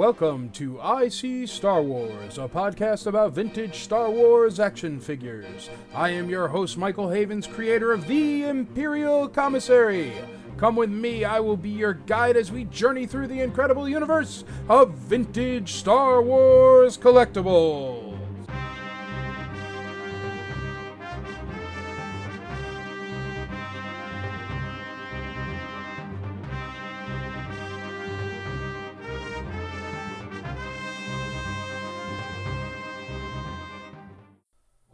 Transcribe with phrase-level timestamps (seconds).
[0.00, 5.68] Welcome to IC Star Wars, a podcast about vintage Star Wars action figures.
[5.94, 10.14] I am your host, Michael Havens, creator of The Imperial Commissary.
[10.56, 14.42] Come with me, I will be your guide as we journey through the incredible universe
[14.70, 17.99] of vintage Star Wars collectibles.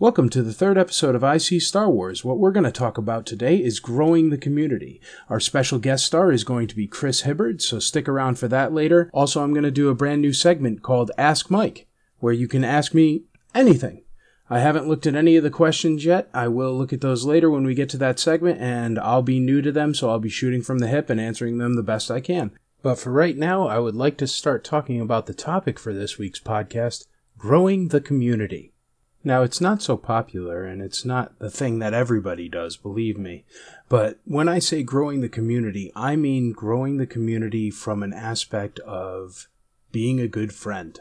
[0.06, 2.24] Welcome to the third episode of IC Star Wars.
[2.24, 5.00] What we're going to talk about today is growing the community.
[5.28, 8.72] Our special guest star is going to be Chris Hibbard, so stick around for that
[8.72, 9.10] later.
[9.12, 11.88] Also, I'm going to do a brand new segment called Ask Mike,
[12.20, 14.04] where you can ask me anything.
[14.48, 16.30] I haven't looked at any of the questions yet.
[16.32, 19.40] I will look at those later when we get to that segment, and I'll be
[19.40, 22.12] new to them, so I'll be shooting from the hip and answering them the best
[22.12, 22.52] I can.
[22.80, 26.16] But for right now, I would like to start talking about the topic for this
[26.16, 28.72] week's podcast growing the community.
[29.26, 33.44] Now, it's not so popular and it's not the thing that everybody does, believe me.
[33.88, 38.78] But when I say growing the community, I mean growing the community from an aspect
[38.86, 39.48] of
[39.90, 41.00] being a good friend.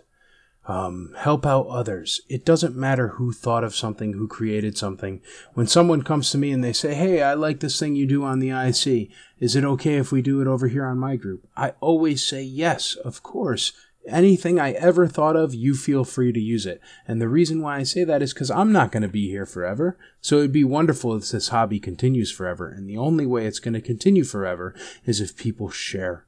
[0.66, 2.22] Um, help out others.
[2.28, 5.22] It doesn't matter who thought of something, who created something.
[5.54, 8.24] When someone comes to me and they say, Hey, I like this thing you do
[8.24, 9.12] on the IC.
[9.38, 11.48] Is it okay if we do it over here on my group?
[11.56, 13.72] I always say yes, of course
[14.08, 16.82] anything I ever thought of, you feel free to use it.
[17.08, 19.46] And the reason why I say that is because I'm not going to be here
[19.46, 19.98] forever.
[20.22, 22.70] So it'd be wonderful if this hobby continues forever.
[22.70, 24.76] And the only way it's going to continue forever
[25.06, 26.26] is if people share.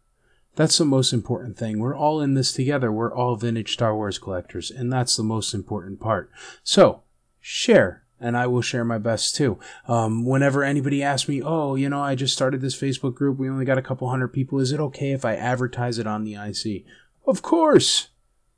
[0.56, 1.80] That's the most important thing.
[1.80, 2.92] We're all in this together.
[2.92, 4.72] We're all vintage Star Wars collectors.
[4.72, 6.32] And that's the most important part.
[6.64, 7.04] So
[7.40, 9.60] share and I will share my best too.
[9.88, 13.50] Um, whenever anybody asks me, oh, you know, I just started this Facebook group, we
[13.50, 16.36] only got a couple hundred people, is it okay if I advertise it on the
[16.36, 16.86] IC?
[17.28, 18.08] Of course!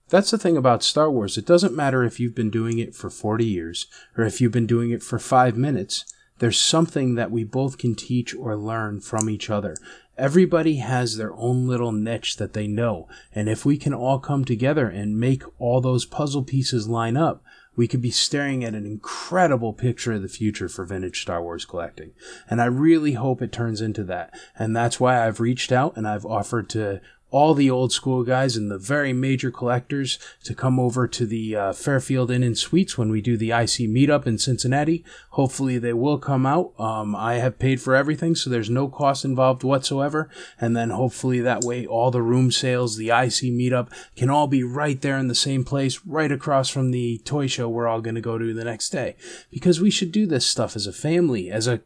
[0.10, 1.38] That's the thing about Star Wars.
[1.38, 4.68] It doesn't matter if you've been doing it for 40 years or if you've been
[4.68, 6.06] doing it for five minutes.
[6.38, 9.76] There's something that we both can teach or learn from each other.
[10.18, 13.08] Everybody has their own little niche that they know.
[13.34, 17.44] And if we can all come together and make all those puzzle pieces line up,
[17.76, 21.66] we could be staring at an incredible picture of the future for vintage Star Wars
[21.66, 22.12] collecting.
[22.50, 24.38] And I really hope it turns into that.
[24.58, 27.00] And that's why I've reached out and I've offered to
[27.32, 31.56] all the old school guys and the very major collectors to come over to the
[31.56, 35.04] uh, Fairfield Inn and Suites when we do the IC meetup in Cincinnati.
[35.32, 36.74] Hopefully, they will come out.
[36.80, 40.30] Um, I have paid for everything, so there's no cost involved whatsoever.
[40.60, 44.64] And then hopefully, that way, all the room sales, the IC meetup can all be
[44.64, 48.16] right there in the same place, right across from the toy show we're all going
[48.16, 49.16] to go to the next day.
[49.52, 51.82] Because we should do this stuff as a family, as a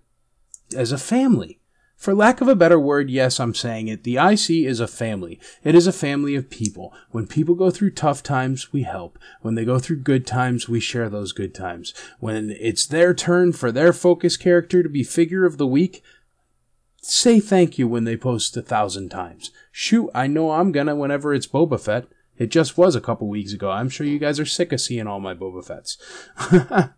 [0.75, 1.59] as a family.
[2.03, 4.03] For lack of a better word, yes, I'm saying it.
[4.03, 5.39] The IC is a family.
[5.63, 6.93] It is a family of people.
[7.11, 9.17] When people go through tough times, we help.
[9.39, 11.93] When they go through good times, we share those good times.
[12.19, 16.03] When it's their turn for their focus character to be figure of the week,
[17.01, 19.51] say thank you when they post a thousand times.
[19.71, 22.07] Shoot, I know I'm gonna whenever it's Boba Fett.
[22.37, 23.71] It just was a couple weeks ago.
[23.71, 25.97] I'm sure you guys are sick of seeing all my Boba Fetts.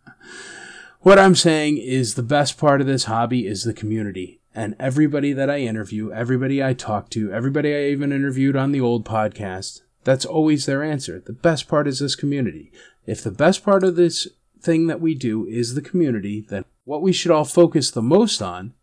[1.01, 4.41] what I'm saying is the best part of this hobby is the community.
[4.55, 8.79] And everybody that I interview, everybody I talk to, everybody I even interviewed on the
[8.79, 11.19] old podcast, that's always their answer.
[11.19, 12.71] The best part is this community.
[13.05, 14.29] If the best part of this
[14.61, 18.41] thing that we do is the community, then what we should all focus the most
[18.41, 18.73] on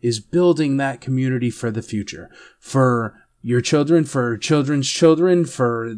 [0.00, 2.30] is building that community for the future.
[2.58, 5.96] For your children, for children's children, for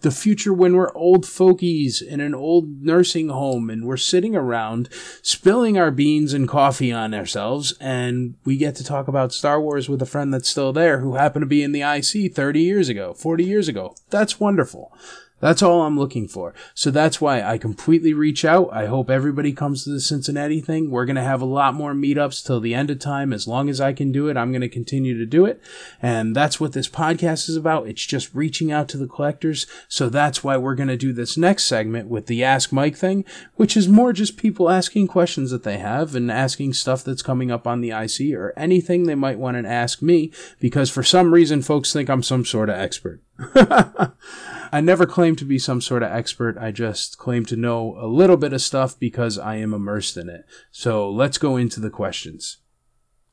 [0.00, 4.88] the future when we're old fogies in an old nursing home and we're sitting around
[5.22, 9.88] spilling our beans and coffee on ourselves and we get to talk about Star Wars
[9.88, 12.88] with a friend that's still there who happened to be in the IC 30 years
[12.88, 13.94] ago, 40 years ago.
[14.08, 14.92] That's wonderful.
[15.40, 16.54] That's all I'm looking for.
[16.74, 18.68] So that's why I completely reach out.
[18.72, 20.90] I hope everybody comes to the Cincinnati thing.
[20.90, 23.32] We're going to have a lot more meetups till the end of time.
[23.32, 25.60] As long as I can do it, I'm going to continue to do it.
[26.02, 27.88] And that's what this podcast is about.
[27.88, 29.66] It's just reaching out to the collectors.
[29.88, 33.24] So that's why we're going to do this next segment with the Ask Mike thing,
[33.56, 37.50] which is more just people asking questions that they have and asking stuff that's coming
[37.50, 41.32] up on the IC or anything they might want to ask me because for some
[41.32, 43.22] reason folks think I'm some sort of expert.
[44.72, 46.56] I never claim to be some sort of expert.
[46.58, 50.28] I just claim to know a little bit of stuff because I am immersed in
[50.28, 50.44] it.
[50.70, 52.58] So let's go into the questions.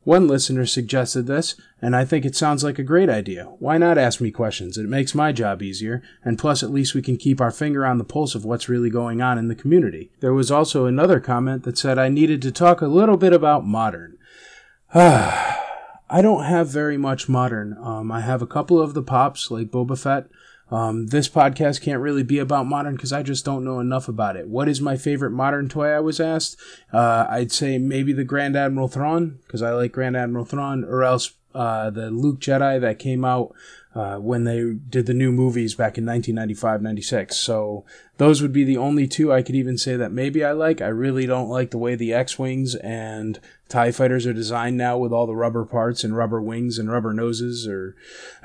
[0.07, 3.43] One listener suggested this, and I think it sounds like a great idea.
[3.59, 4.77] Why not ask me questions?
[4.77, 7.97] It makes my job easier, and plus, at least we can keep our finger on
[7.97, 10.09] the pulse of what's really going on in the community.
[10.21, 13.67] There was also another comment that said I needed to talk a little bit about
[13.67, 14.17] modern.
[14.93, 17.77] I don't have very much modern.
[17.77, 20.27] Um, I have a couple of the pops, like Boba Fett,
[20.69, 24.35] Um, this podcast can't really be about modern because I just don't know enough about
[24.35, 24.47] it.
[24.47, 25.87] What is my favorite modern toy?
[25.87, 26.57] I was asked.
[26.91, 31.03] Uh, I'd say maybe the Grand Admiral Thrawn because I like Grand Admiral Thrawn, or
[31.03, 33.53] else uh, the Luke Jedi that came out
[33.95, 37.35] uh, when they did the new movies back in 1995 96.
[37.35, 37.83] So
[38.17, 40.81] those would be the only two I could even say that maybe I like.
[40.81, 44.97] I really don't like the way the X Wings and TIE fighters are designed now
[44.97, 47.95] with all the rubber parts and rubber wings and rubber noses, or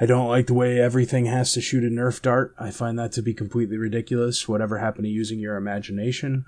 [0.01, 2.55] I don't like the way everything has to shoot a Nerf dart.
[2.59, 4.49] I find that to be completely ridiculous.
[4.49, 6.45] Whatever happened to using your imagination?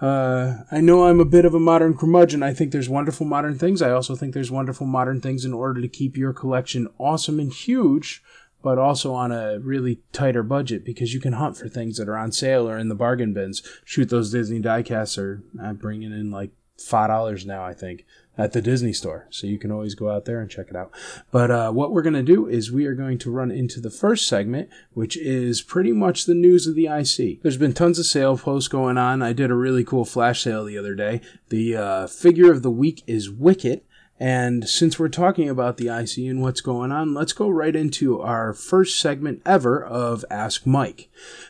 [0.00, 2.42] Uh, I know I'm a bit of a modern curmudgeon.
[2.42, 3.82] I think there's wonderful modern things.
[3.82, 7.52] I also think there's wonderful modern things in order to keep your collection awesome and
[7.52, 8.22] huge,
[8.62, 12.16] but also on a really tighter budget because you can hunt for things that are
[12.16, 13.62] on sale or in the bargain bins.
[13.84, 18.04] Shoot those Disney diecasts or I'm bringing in like five dollars now, I think
[18.38, 19.26] at the Disney store.
[19.30, 20.92] So you can always go out there and check it out.
[21.32, 23.90] But uh, what we're going to do is we are going to run into the
[23.90, 27.42] first segment, which is pretty much the news of the IC.
[27.42, 29.22] There's been tons of sale posts going on.
[29.22, 31.20] I did a really cool flash sale the other day.
[31.48, 33.84] The uh, figure of the week is Wicket.
[34.20, 38.20] And since we're talking about the IC and what's going on, let's go right into
[38.20, 41.08] our first segment ever of Ask Mike.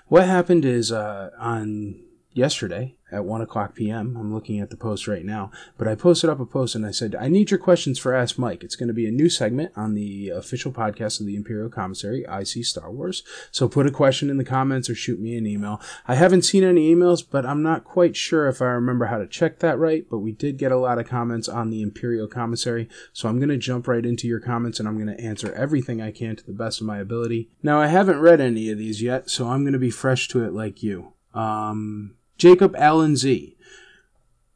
[0.08, 1.98] What happened is uh, on
[2.38, 4.17] yesterday at 1 o'clock p.m.
[4.19, 6.90] I'm looking at the post right now, but I posted up a post and I
[6.90, 8.62] said, I need your questions for Ask Mike.
[8.62, 12.25] It's going to be a new segment on the official podcast of the Imperial Commissary,
[12.29, 13.23] IC Star Wars.
[13.50, 15.81] So put a question in the comments or shoot me an email.
[16.06, 19.26] I haven't seen any emails, but I'm not quite sure if I remember how to
[19.26, 22.88] check that right, but we did get a lot of comments on the Imperial Commissary.
[23.12, 26.00] So I'm going to jump right into your comments and I'm going to answer everything
[26.00, 27.50] I can to the best of my ability.
[27.62, 30.44] Now, I haven't read any of these yet, so I'm going to be fresh to
[30.44, 31.12] it like you.
[31.35, 33.56] Um, Jacob Allen Z.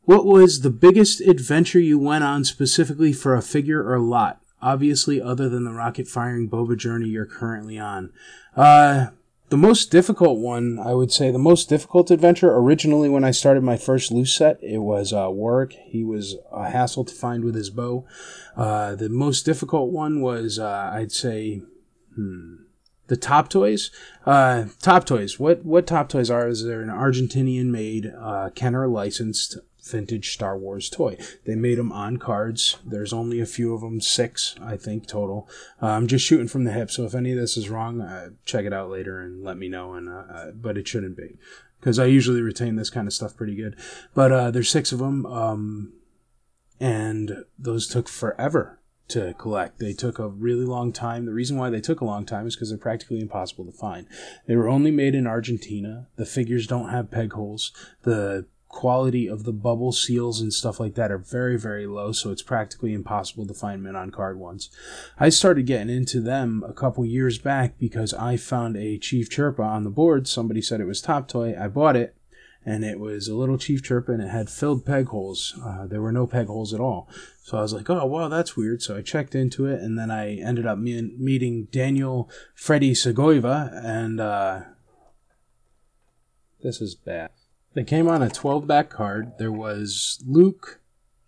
[0.04, 4.40] What was the biggest adventure you went on specifically for a figure or lot?
[4.60, 8.12] Obviously, other than the rocket firing boba journey you're currently on.
[8.56, 9.06] Uh,
[9.48, 13.62] the most difficult one, I would say, the most difficult adventure originally when I started
[13.62, 15.72] my first loose set, it was uh, Warok.
[15.72, 18.06] He was a hassle to find with his bow.
[18.56, 21.62] Uh, the most difficult one was, uh, I'd say,
[22.14, 22.61] hmm,
[23.12, 23.90] the top toys?
[24.24, 25.38] Uh, top toys.
[25.38, 30.56] What what top toys are is they're an argentinian made uh, kenner licensed vintage star
[30.56, 31.18] wars toy.
[31.44, 32.78] They made them on cards.
[32.86, 35.46] There's only a few of them six i think total.
[35.82, 38.30] Uh, i'm just shooting from the hip so if any of this is wrong uh,
[38.46, 41.36] check it out later and let me know and uh, uh, but it shouldn't be
[41.80, 43.76] because i usually retain this kind of stuff pretty good.
[44.14, 45.92] But there's six of them um,
[46.80, 49.78] and those took forever to collect.
[49.78, 51.26] They took a really long time.
[51.26, 54.06] The reason why they took a long time is because they're practically impossible to find.
[54.46, 56.08] They were only made in Argentina.
[56.16, 57.72] The figures don't have peg holes.
[58.02, 62.30] The quality of the bubble seals and stuff like that are very, very low, so
[62.30, 64.70] it's practically impossible to find men on card ones.
[65.20, 69.60] I started getting into them a couple years back because I found a Chief Chirpa
[69.60, 70.26] on the board.
[70.26, 71.54] Somebody said it was Top Toy.
[71.56, 72.16] I bought it
[72.64, 75.58] and it was a little Chief Chirpa and it had filled peg holes.
[75.64, 77.08] Uh, there were no peg holes at all.
[77.42, 78.82] So I was like, oh, wow, that's weird.
[78.82, 83.72] So I checked into it and then I ended up me- meeting Daniel Freddy Segoviva
[83.84, 84.60] and uh,
[86.62, 87.30] this is bad.
[87.74, 89.32] They came on a 12 back card.
[89.38, 90.80] There was Luke,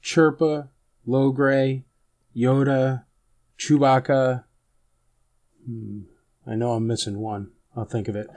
[0.03, 0.69] Chirpa,
[1.07, 1.83] Logray,
[2.37, 3.05] Yoda,
[3.59, 4.45] Chewbacca.
[5.67, 6.03] Hmm,
[6.47, 7.51] I know I'm missing one.
[7.77, 8.29] I'll think of it.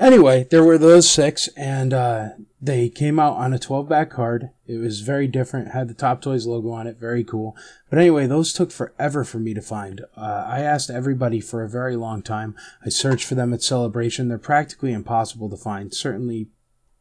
[0.00, 4.50] Anyway, there were those six, and uh, they came out on a 12 back card.
[4.66, 7.56] It was very different, had the Top Toys logo on it, very cool.
[7.90, 10.00] But anyway, those took forever for me to find.
[10.16, 12.56] Uh, I asked everybody for a very long time.
[12.84, 14.28] I searched for them at Celebration.
[14.28, 16.48] They're practically impossible to find, certainly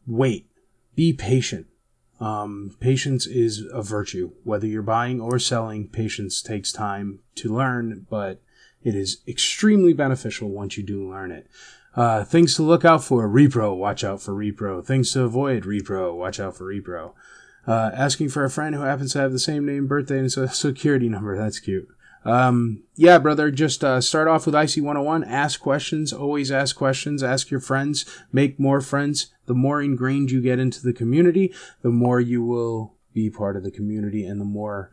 [0.05, 0.50] wait,
[0.93, 1.67] be patient
[2.19, 4.31] um, patience is a virtue.
[4.43, 8.41] Whether you're buying or selling, patience takes time to learn, but
[8.83, 11.47] it is extremely beneficial once you do learn it.
[11.95, 14.86] Uh, things to look out for repro, watch out for repro.
[14.86, 17.13] Things to avoid repro, watch out for repro.
[17.65, 21.09] Uh, asking for a friend who happens to have the same name, birthday, and security
[21.09, 21.38] number.
[21.38, 21.88] That's cute.
[22.24, 25.24] Um, yeah, brother, just uh, start off with IC 101.
[25.24, 26.13] Ask questions.
[26.13, 27.24] Always ask questions.
[27.24, 28.05] Ask your friends.
[28.31, 29.33] Make more friends.
[29.48, 33.63] The more ingrained you get into the community, the more you will be part of
[33.63, 34.92] the community and the more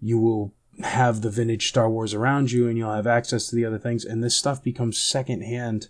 [0.00, 3.64] you will have the vintage Star Wars around you and you'll have access to the
[3.64, 4.04] other things.
[4.04, 5.88] And this stuff becomes secondhand.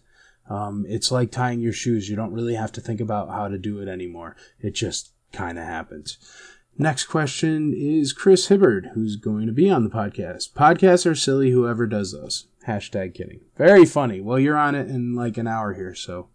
[0.48, 2.08] Um, it's like tying your shoes.
[2.08, 4.36] You don't really have to think about how to do it anymore.
[4.60, 6.18] It just kind of happens.
[6.76, 10.52] Next question is Chris Hibbard, who's going to be on the podcast.
[10.54, 12.46] Podcasts are silly, whoever does those.
[12.66, 13.40] Hashtag kidding.
[13.56, 14.20] Very funny.
[14.20, 16.30] Well, you're on it in like an hour here, so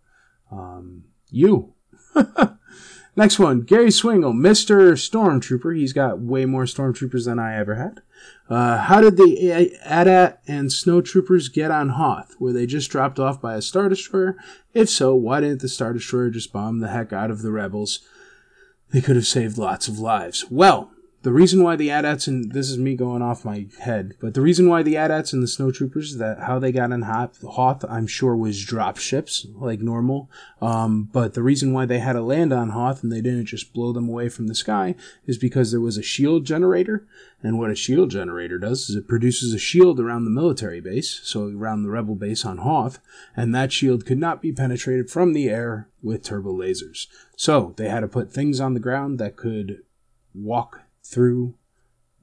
[0.52, 1.74] um, you.
[3.16, 4.94] Next one, Gary Swingle, Mr.
[4.94, 5.76] Stormtrooper.
[5.76, 8.02] He's got way more Stormtroopers than I ever had.
[8.50, 9.52] Uh, how did the
[9.84, 12.36] AT-AT and Snowtroopers get on Hoth?
[12.40, 14.38] Were they just dropped off by a Star Destroyer?
[14.74, 18.00] If so, why didn't the Star Destroyer just bomb the heck out of the Rebels?
[18.92, 20.46] They could have saved lots of lives.
[20.50, 24.34] Well, the reason why the AT-ATs and this is me going off my head, but
[24.34, 28.08] the reason why the AT-ATs and the snowtroopers that how they got in Hoth, I'm
[28.08, 30.30] sure was drop ships like normal.
[30.62, 33.74] Um, but the reason why they had to land on Hoth and they didn't just
[33.74, 34.96] blow them away from the sky
[35.26, 37.06] is because there was a shield generator.
[37.44, 41.20] And what a shield generator does is it produces a shield around the military base,
[41.24, 43.00] so around the rebel base on Hoth,
[43.36, 47.08] and that shield could not be penetrated from the air with turbo lasers.
[47.36, 49.84] So they had to put things on the ground that could
[50.34, 51.56] walk through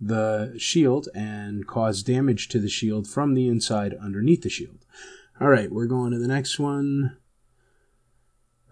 [0.00, 4.84] the shield and cause damage to the shield from the inside underneath the shield.
[5.40, 7.16] All right, we're going to the next one.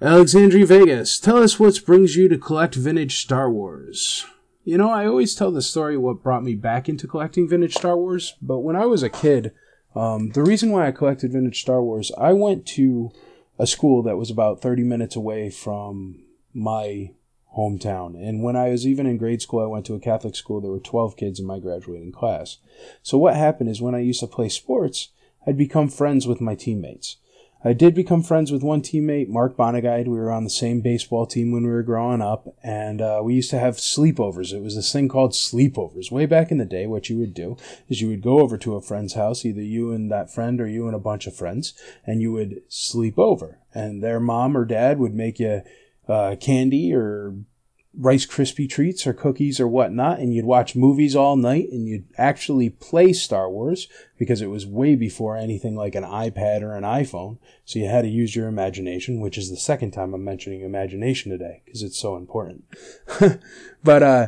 [0.00, 4.26] Alexandria Vegas, tell us what brings you to collect vintage Star Wars.
[4.64, 7.96] You know, I always tell the story what brought me back into collecting vintage Star
[7.96, 9.52] Wars, but when I was a kid,
[9.94, 13.10] um, the reason why I collected vintage Star Wars, I went to
[13.58, 17.12] a school that was about 30 minutes away from my
[17.56, 18.14] hometown.
[18.16, 20.60] And when I was even in grade school, I went to a Catholic school.
[20.60, 22.58] There were 12 kids in my graduating class.
[23.02, 25.08] So what happened is when I used to play sports,
[25.46, 27.16] I'd become friends with my teammates.
[27.66, 30.06] I did become friends with one teammate, Mark Bonagide.
[30.06, 33.32] We were on the same baseball team when we were growing up, and uh, we
[33.32, 34.52] used to have sleepovers.
[34.52, 36.10] It was this thing called sleepovers.
[36.10, 37.56] Way back in the day, what you would do
[37.88, 40.66] is you would go over to a friend's house, either you and that friend or
[40.66, 41.72] you and a bunch of friends,
[42.04, 43.60] and you would sleep over.
[43.72, 45.62] And their mom or dad would make you
[46.08, 47.34] uh, candy or
[47.96, 52.06] Rice Krispie treats or cookies or whatnot, and you'd watch movies all night and you'd
[52.18, 56.82] actually play Star Wars because it was way before anything like an iPad or an
[56.82, 57.38] iPhone.
[57.64, 61.30] So you had to use your imagination, which is the second time I'm mentioning imagination
[61.30, 62.64] today because it's so important.
[63.84, 64.26] but, uh,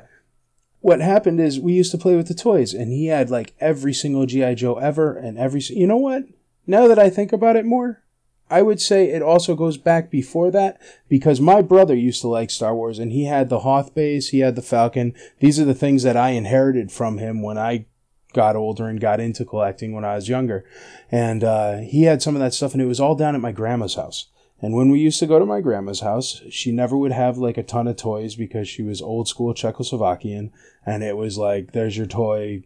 [0.81, 3.93] what happened is we used to play with the toys and he had like every
[3.93, 4.55] single G.I.
[4.55, 6.25] Joe ever and every, you know what?
[6.65, 8.05] Now that I think about it more,
[8.49, 12.51] I would say it also goes back before that because my brother used to like
[12.51, 15.15] Star Wars and he had the Hoth base, he had the Falcon.
[15.41, 17.87] These are the things that I inherited from him when I
[18.33, 20.65] got older and got into collecting when I was younger.
[21.11, 23.53] And uh, he had some of that stuff and it was all down at my
[23.53, 24.27] grandma's house.
[24.63, 27.59] And when we used to go to my grandma's house, she never would have like
[27.59, 30.51] a ton of toys because she was old school Czechoslovakian.
[30.85, 32.63] And it was like, there's your toy,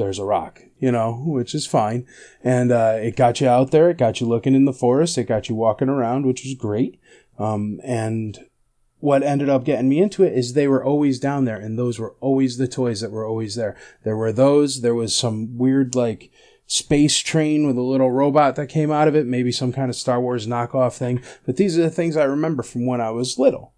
[0.00, 2.06] there's a rock, you know, which is fine.
[2.42, 3.90] And uh, it got you out there.
[3.90, 5.18] It got you looking in the forest.
[5.18, 7.00] It got you walking around, which was great.
[7.38, 8.38] Um, and
[8.98, 11.98] what ended up getting me into it is they were always down there, and those
[11.98, 13.76] were always the toys that were always there.
[14.04, 14.82] There were those.
[14.82, 16.30] There was some weird like
[16.66, 19.96] space train with a little robot that came out of it, maybe some kind of
[19.96, 21.22] Star Wars knockoff thing.
[21.44, 23.72] But these are the things I remember from when I was little.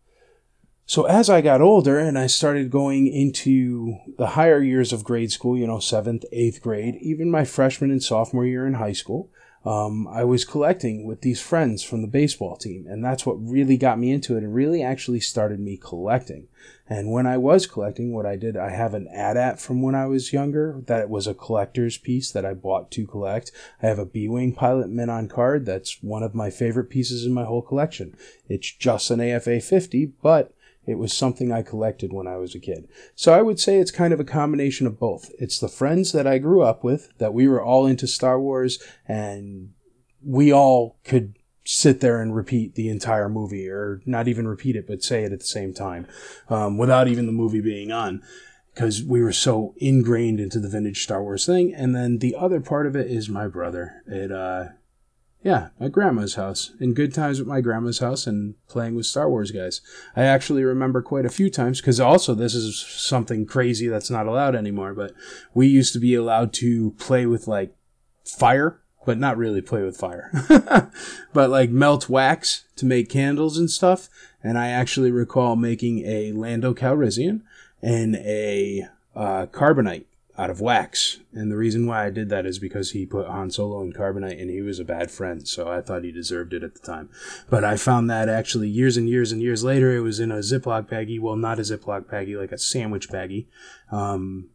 [0.85, 5.33] So as I got older and I started going into the higher years of grade
[5.33, 9.31] school, you know, seventh, eighth grade, even my freshman and sophomore year in high school,
[9.65, 12.87] um, I was collecting with these friends from the baseball team.
[12.89, 16.49] And that's what really got me into it and really actually started me collecting.
[16.89, 20.07] And when I was collecting, what I did, I have an AT-AT from when I
[20.07, 23.53] was younger that was a collector's piece that I bought to collect.
[23.81, 25.65] I have a B-Wing Pilot Mint on card.
[25.65, 28.17] That's one of my favorite pieces in my whole collection.
[28.49, 30.53] It's just an AFA 50, but
[30.87, 32.89] It was something I collected when I was a kid.
[33.15, 35.31] So I would say it's kind of a combination of both.
[35.39, 38.83] It's the friends that I grew up with, that we were all into Star Wars,
[39.07, 39.71] and
[40.25, 44.87] we all could sit there and repeat the entire movie, or not even repeat it,
[44.89, 46.09] but say it at the same time,
[46.49, 48.21] um, without even the movie being on
[48.75, 51.75] because we were so ingrained into the vintage Star Wars thing.
[51.75, 54.03] And then the other part of it is my brother.
[54.07, 54.69] It, uh,
[55.43, 56.71] yeah, my grandma's house.
[56.79, 59.81] In good times with my grandma's house and playing with Star Wars guys.
[60.15, 64.27] I actually remember quite a few times because also this is something crazy that's not
[64.27, 64.95] allowed anymore.
[64.95, 65.13] But
[65.53, 67.75] we used to be allowed to play with like
[68.25, 70.31] fire, but not really play with fire,
[71.33, 74.09] but like melt wax to make candles and stuff.
[74.45, 77.43] And I actually recall making a Lando Calrissian
[77.83, 80.05] and a uh, carbonite
[80.43, 81.21] out of wax.
[81.33, 84.41] And the reason why I did that is because he put Han Solo in carbonite
[84.41, 87.11] and he was a bad friend, so I thought he deserved it at the time.
[87.49, 90.39] But I found that actually years and years and years later, it was in a
[90.39, 91.21] Ziploc baggie.
[91.21, 93.47] Well, not a Ziploc baggie, like a sandwich baggie.
[93.93, 94.51] Um,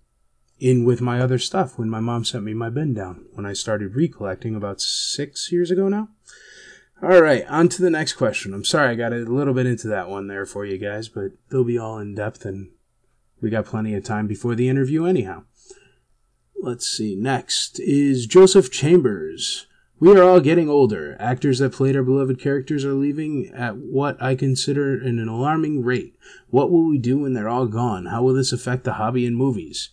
[0.60, 3.53] in with my other stuff when my mom sent me my bin down when I
[3.53, 6.10] started recollecting about six years ago now.
[7.01, 8.56] All right, on to the next question.
[8.56, 11.34] I'm sorry I got a little bit into that one there for you guys, but
[11.50, 12.72] they'll be all in depth and
[13.41, 15.44] we got plenty of time before the interview, anyhow.
[16.60, 17.16] Let's see.
[17.16, 19.68] Next is Joseph Chambers.
[20.00, 21.16] We are all getting older.
[21.20, 26.16] Actors that played our beloved characters are leaving at what I consider an alarming rate.
[26.50, 28.08] What will we do when they're all gone?
[28.08, 29.90] How will this affect the hobby in movies?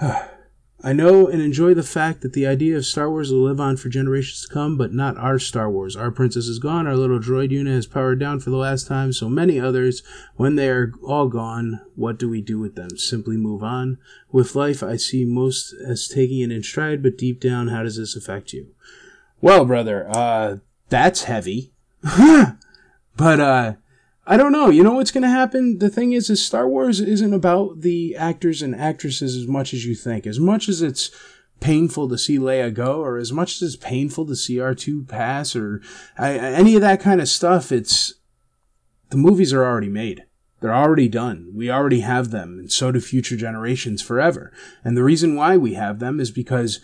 [0.84, 3.78] I know and enjoy the fact that the idea of Star Wars will live on
[3.78, 5.96] for generations to come, but not our Star Wars.
[5.96, 9.12] Our princess is gone, our little droid unit has powered down for the last time,
[9.12, 10.02] so many others.
[10.36, 12.98] When they are all gone, what do we do with them?
[12.98, 13.98] Simply move on?
[14.30, 17.96] With life, I see most as taking it in stride, but deep down, how does
[17.96, 18.68] this affect you?
[19.40, 20.58] Well, brother, uh,
[20.90, 21.72] that's heavy.
[23.16, 23.74] but, uh,
[24.26, 24.70] I don't know.
[24.70, 25.78] You know what's going to happen?
[25.78, 29.86] The thing is, is Star Wars isn't about the actors and actresses as much as
[29.86, 30.26] you think.
[30.26, 31.10] As much as it's
[31.60, 35.54] painful to see Leia go, or as much as it's painful to see R2 pass,
[35.54, 35.80] or
[36.18, 38.14] I, any of that kind of stuff, it's
[39.10, 40.24] the movies are already made.
[40.60, 41.52] They're already done.
[41.54, 44.52] We already have them, and so do future generations forever.
[44.82, 46.80] And the reason why we have them is because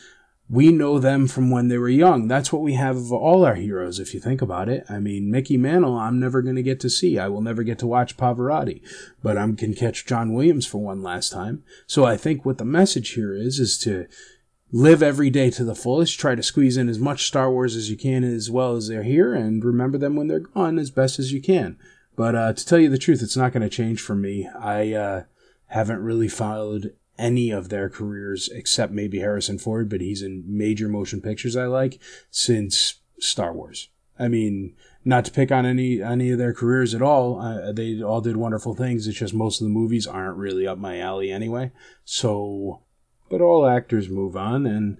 [0.52, 2.28] we know them from when they were young.
[2.28, 4.84] That's what we have of all our heroes, if you think about it.
[4.86, 7.18] I mean, Mickey Mantle, I'm never going to get to see.
[7.18, 8.82] I will never get to watch Pavarotti,
[9.22, 11.64] but I can catch John Williams for one last time.
[11.86, 14.06] So I think what the message here is, is to
[14.70, 17.88] live every day to the fullest, try to squeeze in as much Star Wars as
[17.88, 21.18] you can as well as they're here, and remember them when they're gone as best
[21.18, 21.78] as you can.
[22.14, 24.46] But uh, to tell you the truth, it's not going to change for me.
[24.48, 25.22] I uh,
[25.68, 30.88] haven't really followed any of their careers except maybe Harrison Ford, but he's in major
[30.88, 33.88] motion pictures I like since Star Wars.
[34.18, 37.40] I mean, not to pick on any any of their careers at all.
[37.40, 39.06] Uh, they all did wonderful things.
[39.06, 41.70] It's just most of the movies aren't really up my alley anyway.
[42.04, 42.82] So,
[43.30, 44.98] but all actors move on, and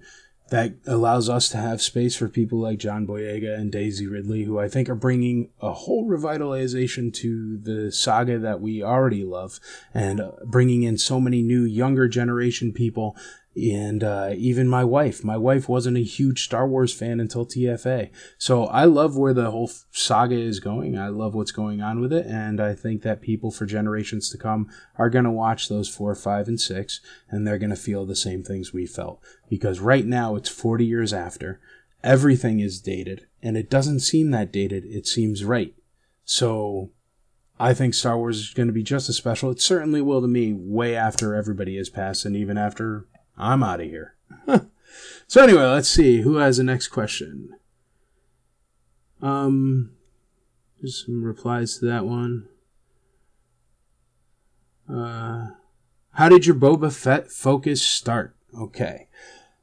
[0.53, 4.59] that allows us to have space for people like John Boyega and Daisy Ridley, who
[4.59, 9.59] I think are bringing a whole revitalization to the saga that we already love,
[9.95, 13.17] and bringing in so many new younger generation people
[13.55, 15.23] and uh, even my wife.
[15.23, 18.09] My wife wasn't a huge Star Wars fan until TFA.
[18.37, 20.97] So I love where the whole saga is going.
[20.97, 24.37] I love what's going on with it, and I think that people for generations to
[24.37, 28.05] come are going to watch those four, five, and six, and they're going to feel
[28.05, 29.21] the same things we felt.
[29.49, 31.59] Because right now it's 40 years after,
[32.03, 34.83] everything is dated, and it doesn't seem that dated.
[34.85, 35.75] It seems right.
[36.25, 36.91] So
[37.59, 39.51] I think Star Wars is going to be just as special.
[39.51, 43.05] It certainly will to me way after everybody has passed and even after
[43.37, 44.15] I'm out of here.
[45.27, 47.49] so anyway, let's see who has the next question.
[49.21, 49.91] Um,
[50.81, 52.47] there's some replies to that one.
[54.89, 55.51] Uh,
[56.11, 58.35] how did your Boba Fett focus start?
[58.55, 59.07] Okay,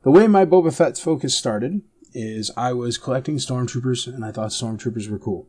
[0.02, 4.50] the way my Boba Fett focus started is I was collecting stormtroopers and I thought
[4.50, 5.48] stormtroopers were cool,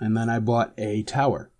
[0.00, 1.50] and then I bought a tower,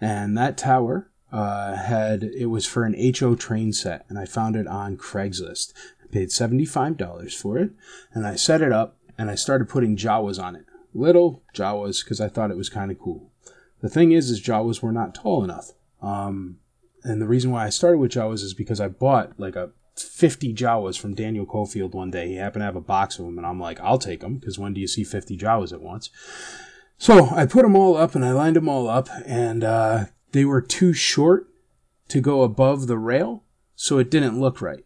[0.00, 4.54] and that tower uh, had it was for an HO train set, and I found
[4.54, 5.72] it on Craigslist.
[6.00, 7.72] I paid seventy five dollars for it,
[8.12, 12.20] and I set it up, and I started putting Jawas on it, little Jawas, because
[12.20, 13.32] I thought it was kind of cool.
[13.80, 16.58] The thing is, is Jawas were not tall enough, um,
[17.02, 20.54] and the reason why I started with Jawas is because I bought like a 50
[20.54, 22.28] Jawas from Daniel Cofield one day.
[22.28, 24.56] He happened to have a box of them, and I'm like, I'll take them because
[24.56, 26.10] when do you see 50 Jawas at once?
[26.96, 30.44] So I put them all up and I lined them all up, and uh, they
[30.44, 31.48] were too short
[32.08, 33.44] to go above the rail,
[33.76, 34.84] so it didn't look right.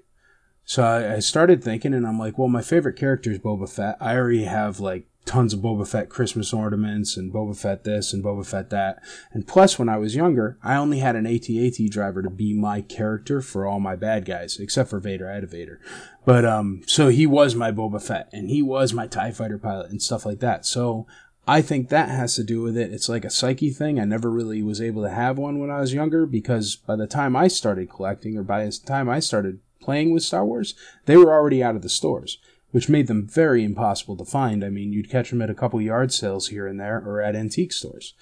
[0.67, 3.97] So I, I started thinking, and I'm like, well, my favorite character is Boba Fett.
[3.99, 8.23] I already have like tons of Boba Fett Christmas ornaments and Boba Fett this and
[8.23, 9.03] Boba Fett that.
[9.33, 12.83] And plus, when I was younger, I only had an AT-AT driver to be my
[12.83, 15.31] character for all my bad guys, except for Vader.
[15.31, 15.81] I had a Vader.
[16.27, 19.91] But, um, so he was my Boba Fett and he was my TIE fighter pilot
[19.91, 20.67] and stuff like that.
[20.67, 21.07] So
[21.49, 22.93] I think that has to do with it.
[22.93, 23.99] It's like a psyche thing.
[23.99, 27.07] I never really was able to have one when I was younger because by the
[27.07, 30.75] time I started collecting or by the time I started playing with Star Wars,
[31.07, 32.39] they were already out of the stores
[32.71, 34.65] which made them very impossible to find.
[34.65, 37.35] I mean, you'd catch them at a couple yard sales here and there or at
[37.35, 38.15] antique stores.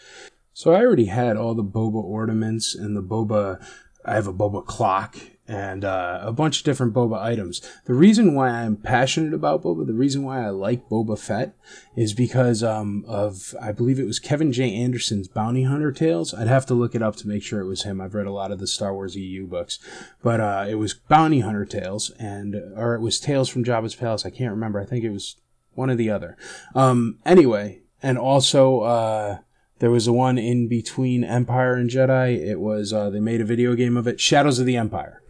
[0.52, 3.60] So I already had all the boba ornaments and the boba.
[4.04, 5.16] I have a boba clock
[5.48, 7.60] and uh, a bunch of different boba items.
[7.84, 11.54] The reason why I'm passionate about boba, the reason why I like Boba Fett,
[11.96, 14.74] is because um, of I believe it was Kevin J.
[14.74, 16.34] Anderson's Bounty Hunter Tales.
[16.34, 18.00] I'd have to look it up to make sure it was him.
[18.00, 19.78] I've read a lot of the Star Wars EU books,
[20.22, 24.26] but uh, it was Bounty Hunter Tales, and or it was Tales from Jabba's Palace.
[24.26, 24.80] I can't remember.
[24.80, 25.36] I think it was
[25.74, 26.36] one or the other.
[26.74, 28.80] Um, anyway, and also.
[28.80, 29.38] Uh,
[29.78, 32.38] there was a one in between Empire and Jedi.
[32.38, 35.20] It was uh, they made a video game of it, Shadows of the Empire.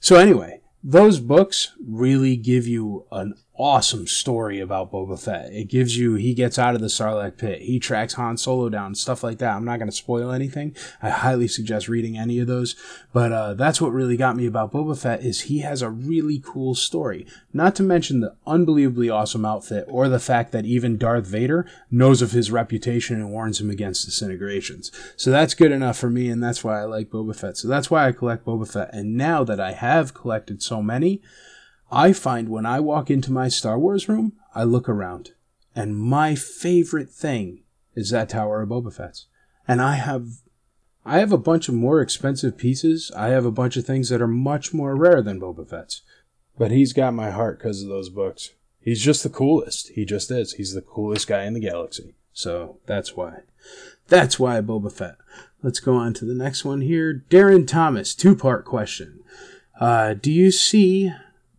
[0.00, 5.52] So anyway, those books really give you an awesome story about Boba Fett.
[5.52, 8.94] It gives you, he gets out of the Sarlacc pit, he tracks Han Solo down,
[8.94, 9.54] stuff like that.
[9.54, 10.76] I'm not going to spoil anything.
[11.02, 12.76] I highly suggest reading any of those.
[13.12, 16.42] But uh, that's what really got me about Boba Fett is he has a really
[16.44, 17.26] cool story.
[17.52, 22.22] Not to mention the unbelievably awesome outfit or the fact that even Darth Vader knows
[22.22, 24.92] of his reputation and warns him against disintegrations.
[25.16, 27.56] So that's good enough for me, and that's why I like Boba Fett.
[27.56, 28.90] So that's why I collect Boba Fett.
[28.92, 31.22] And now that I have collected so many,
[31.90, 35.32] I find when I walk into my Star Wars room, I look around,
[35.74, 37.62] and my favorite thing
[37.94, 39.26] is that Tower of Boba Fett's.
[39.68, 40.26] And I have
[41.04, 43.12] I have a bunch of more expensive pieces.
[43.16, 46.02] I have a bunch of things that are much more rare than Boba Fett's.
[46.58, 48.50] But he's got my heart because of those books.
[48.80, 49.90] He's just the coolest.
[49.90, 50.54] He just is.
[50.54, 52.14] He's the coolest guy in the galaxy.
[52.32, 53.40] So that's why.
[54.08, 55.16] That's why Boba Fett.
[55.62, 57.24] Let's go on to the next one here.
[57.30, 59.20] Darren Thomas, two part question.
[59.80, 61.12] Uh, do you see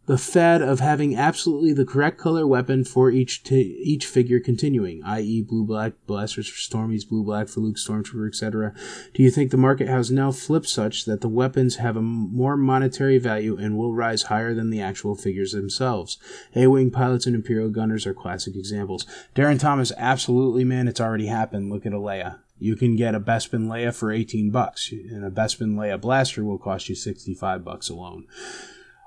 [0.08, 5.04] the fad of having absolutely the correct color weapon for each t- each figure continuing,
[5.04, 8.74] i.e., blue black blasters for Stormies, blue black for Luke Stormtrooper, etc.
[9.14, 12.56] Do you think the market has now flipped such that the weapons have a more
[12.56, 16.18] monetary value and will rise higher than the actual figures themselves?
[16.56, 19.06] A-wing pilots and Imperial gunners are classic examples.
[19.36, 21.70] Darren Thomas, absolutely, man, it's already happened.
[21.70, 22.40] Look at a Leia.
[22.60, 26.58] You can get a Bespin Leia for 18 bucks, and a Bespin Leia blaster will
[26.58, 28.26] cost you 65 bucks alone.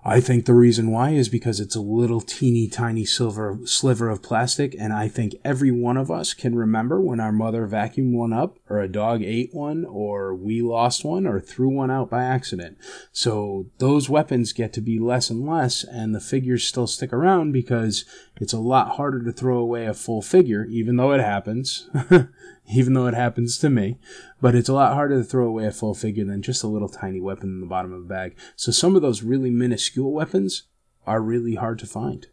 [0.02, 4.22] I think the reason why is because it's a little teeny tiny silver sliver of
[4.22, 8.32] plastic, and I think every one of us can remember when our mother vacuumed one
[8.32, 12.24] up, or a dog ate one, or we lost one, or threw one out by
[12.24, 12.78] accident.
[13.12, 17.52] So those weapons get to be less and less, and the figures still stick around
[17.52, 18.06] because
[18.40, 21.90] it's a lot harder to throw away a full figure, even though it happens.
[22.72, 23.98] even though it happens to me.
[24.40, 26.88] But it's a lot harder to throw away a full figure than just a little
[26.88, 28.36] tiny weapon in the bottom of a bag.
[28.56, 30.64] So some of those really minuscule weapons
[31.06, 32.26] are really hard to find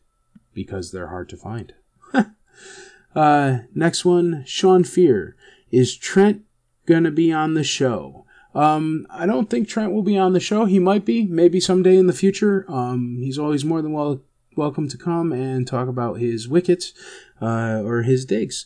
[0.54, 1.73] because they're hard to find.
[3.15, 5.36] uh, next one, Sean Fear.
[5.71, 6.43] Is Trent
[6.86, 8.26] gonna be on the show?
[8.56, 10.65] Um, I don't think Trent will be on the show.
[10.65, 12.65] He might be, maybe someday in the future.
[12.67, 14.21] Um, he's always more than well
[14.56, 16.91] welcome to come and talk about his wickets
[17.39, 18.65] uh, or his digs.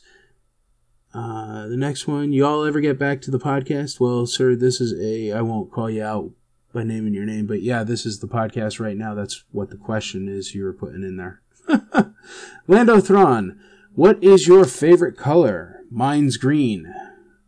[1.13, 3.99] Uh, the next one, y'all ever get back to the podcast?
[3.99, 6.31] Well, sir, this is a, I won't call you out
[6.73, 9.13] by naming your name, but yeah, this is the podcast right now.
[9.13, 11.41] That's what the question is you were putting in there.
[12.67, 13.59] Lando Thrawn,
[13.93, 15.81] what is your favorite color?
[15.91, 16.93] Mine's green.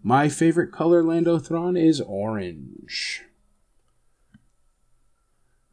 [0.02, 3.23] My favorite color, Lando Thrawn, is orange.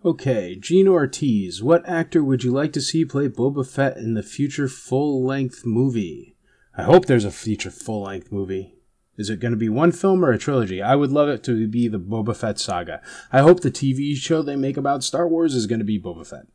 [0.04, 4.22] Okay, Gene Ortiz, what actor would you like to see play Boba Fett in the
[4.22, 6.36] future full length movie?
[6.76, 8.74] I hope there's a future full length movie.
[9.16, 10.80] Is it going to be one film or a trilogy?
[10.80, 13.02] I would love it to be the Boba Fett saga.
[13.32, 16.26] I hope the TV show they make about Star Wars is going to be Boba
[16.26, 16.46] Fett.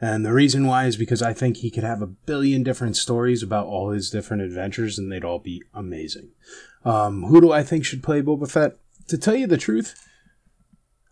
[0.00, 3.42] And the reason why is because I think he could have a billion different stories
[3.42, 6.30] about all his different adventures and they'd all be amazing.
[6.84, 8.78] Um, who do I think should play Boba Fett?
[9.08, 10.06] To tell you the truth,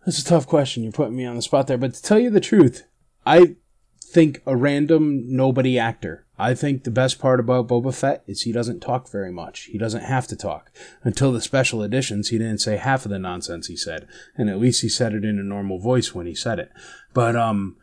[0.05, 0.83] that's a tough question.
[0.83, 1.77] You're putting me on the spot there.
[1.77, 2.83] But to tell you the truth,
[3.25, 3.55] I
[4.01, 6.25] think a random nobody actor.
[6.39, 9.65] I think the best part about Boba Fett is he doesn't talk very much.
[9.65, 10.71] He doesn't have to talk.
[11.03, 14.07] Until the special editions, he didn't say half of the nonsense he said.
[14.37, 16.71] And at least he said it in a normal voice when he said it.
[17.13, 17.75] But, um,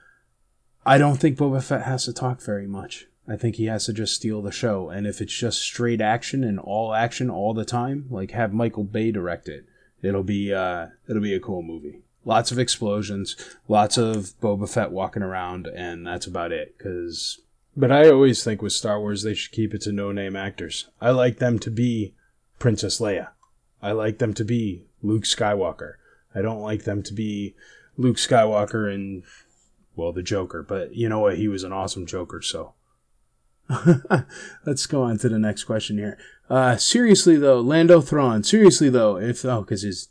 [0.87, 3.07] I don't think Boba Fett has to talk very much.
[3.29, 4.89] I think he has to just steal the show.
[4.89, 8.85] And if it's just straight action and all action all the time, like have Michael
[8.85, 9.67] Bay direct it,
[10.01, 13.37] it'll be, uh, it'll be a cool movie lots of explosions,
[13.69, 16.77] lots of Boba Fett walking around, and that's about it.
[16.77, 17.41] Because
[17.77, 20.89] But I always think with Star Wars, they should keep it to no name actors.
[21.01, 22.15] I like them to be
[22.59, 23.29] Princess Leia.
[23.83, 25.95] I like them to be Luke Skywalker.
[26.35, 27.55] I don't like them to be
[27.99, 29.25] Luke Skywalker and,
[29.95, 30.63] well, the Joker.
[30.63, 31.37] But you know what?
[31.37, 32.73] He was an awesome Joker, so.
[34.65, 36.17] Let's go on to the next question here.
[36.49, 38.43] Uh, seriously though, Lando Thrawn.
[38.43, 40.09] Seriously though, if oh, because his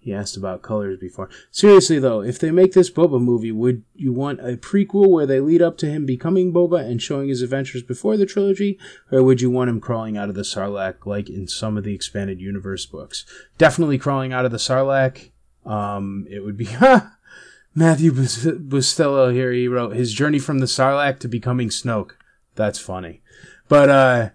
[0.00, 1.28] he asked about colors before.
[1.50, 5.40] Seriously though, if they make this Boba movie, would you want a prequel where they
[5.40, 8.78] lead up to him becoming Boba and showing his adventures before the trilogy,
[9.10, 11.94] or would you want him crawling out of the Sarlacc like in some of the
[11.94, 13.26] expanded universe books?
[13.58, 15.30] Definitely crawling out of the Sarlacc.
[15.66, 16.66] Um, it would be
[17.74, 19.52] Matthew Bustello here.
[19.52, 22.12] He wrote his journey from the Sarlacc to becoming Snoke.
[22.54, 23.22] That's funny,
[23.68, 24.30] but uh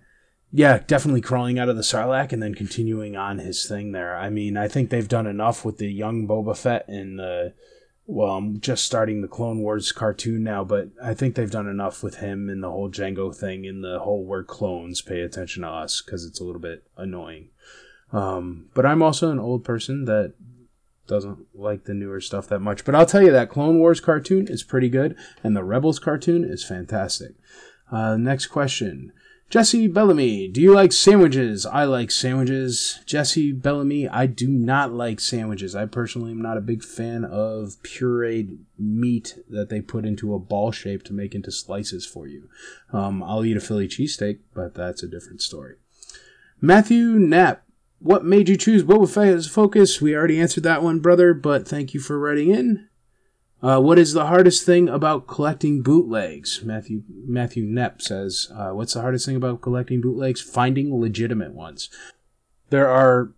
[0.56, 4.16] yeah, definitely crawling out of the Sarlacc and then continuing on his thing there.
[4.16, 7.54] I mean, I think they've done enough with the young Boba Fett and the.
[8.06, 12.04] Well, I'm just starting the Clone Wars cartoon now, but I think they've done enough
[12.04, 15.70] with him and the whole Jango thing and the whole we're clones, pay attention to
[15.70, 17.50] us because it's a little bit annoying.
[18.12, 20.34] Um, but I'm also an old person that
[21.08, 22.84] doesn't like the newer stuff that much.
[22.84, 26.44] But I'll tell you that Clone Wars cartoon is pretty good, and the Rebels cartoon
[26.44, 27.36] is fantastic.
[27.89, 29.13] Uh, next question.
[29.49, 31.65] Jesse Bellamy, do you like sandwiches?
[31.65, 32.99] I like sandwiches.
[33.06, 35.75] Jesse Bellamy, I do not like sandwiches.
[35.75, 40.39] I personally am not a big fan of pureed meat that they put into a
[40.39, 42.49] ball shape to make into slices for you.
[42.91, 45.75] Um, I'll eat a Philly cheesesteak, but that's a different story.
[46.60, 47.63] Matthew Knapp,
[47.99, 50.01] what made you choose Boba Fett as focus?
[50.01, 52.89] We already answered that one, brother, but thank you for writing in.
[53.63, 56.62] Uh, what is the hardest thing about collecting bootlegs?
[56.65, 60.41] Matthew Matthew Knepp says, uh, "What's the hardest thing about collecting bootlegs?
[60.41, 61.89] Finding legitimate ones.
[62.71, 63.32] There are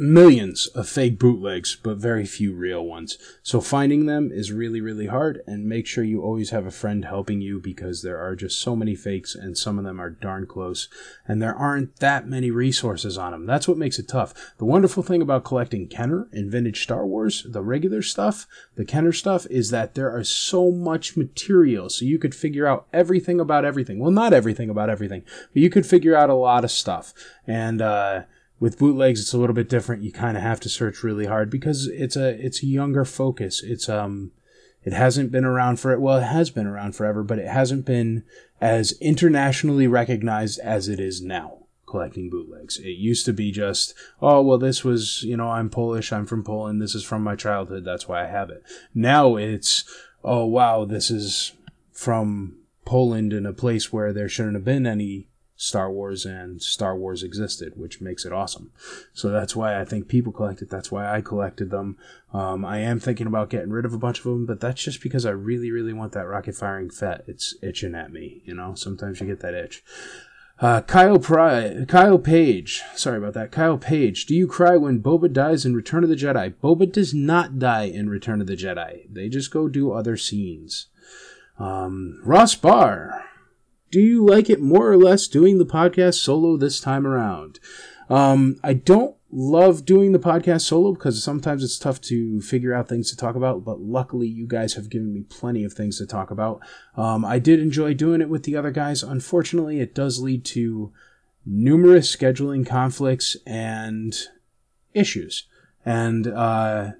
[0.00, 3.18] millions of fake bootlegs, but very few real ones.
[3.42, 5.42] So finding them is really, really hard.
[5.46, 8.74] And make sure you always have a friend helping you because there are just so
[8.74, 10.88] many fakes and some of them are darn close.
[11.28, 13.44] And there aren't that many resources on them.
[13.44, 14.54] That's what makes it tough.
[14.56, 19.12] The wonderful thing about collecting Kenner and vintage Star Wars, the regular stuff, the Kenner
[19.12, 21.90] stuff, is that there are so much material.
[21.90, 23.98] So you could figure out everything about everything.
[23.98, 27.12] Well, not everything about everything, but you could figure out a lot of stuff.
[27.46, 28.22] And, uh,
[28.60, 30.02] with bootlegs, it's a little bit different.
[30.02, 33.62] You kind of have to search really hard because it's a it's a younger focus.
[33.64, 34.32] It's um
[34.84, 35.98] it hasn't been around for.
[35.98, 38.22] Well, it has been around forever, but it hasn't been
[38.60, 41.56] as internationally recognized as it is now.
[41.86, 42.78] Collecting bootlegs.
[42.78, 46.44] It used to be just, oh well, this was you know I'm Polish, I'm from
[46.44, 48.62] Poland, this is from my childhood, that's why I have it.
[48.94, 49.84] Now it's,
[50.22, 51.52] oh wow, this is
[51.90, 55.29] from Poland in a place where there shouldn't have been any
[55.62, 58.72] Star Wars and Star Wars existed, which makes it awesome.
[59.12, 60.70] So that's why I think people collect it.
[60.70, 61.98] That's why I collected them.
[62.32, 65.02] Um, I am thinking about getting rid of a bunch of them, but that's just
[65.02, 67.24] because I really, really want that rocket firing Fett.
[67.26, 68.74] It's itching at me, you know.
[68.74, 69.84] Sometimes you get that itch.
[70.62, 73.52] Uh, Kyle Pry, Kyle Page, sorry about that.
[73.52, 76.54] Kyle Page, do you cry when Boba dies in Return of the Jedi?
[76.54, 79.02] Boba does not die in Return of the Jedi.
[79.12, 80.86] They just go do other scenes.
[81.58, 83.26] Um, Ross Barr,
[83.90, 87.58] do you like it more or less doing the podcast solo this time around?
[88.08, 92.88] Um, I don't love doing the podcast solo because sometimes it's tough to figure out
[92.88, 96.06] things to talk about, but luckily you guys have given me plenty of things to
[96.06, 96.60] talk about.
[96.96, 99.02] Um, I did enjoy doing it with the other guys.
[99.02, 100.92] Unfortunately, it does lead to
[101.46, 104.14] numerous scheduling conflicts and
[104.94, 105.46] issues.
[105.84, 106.92] And, uh,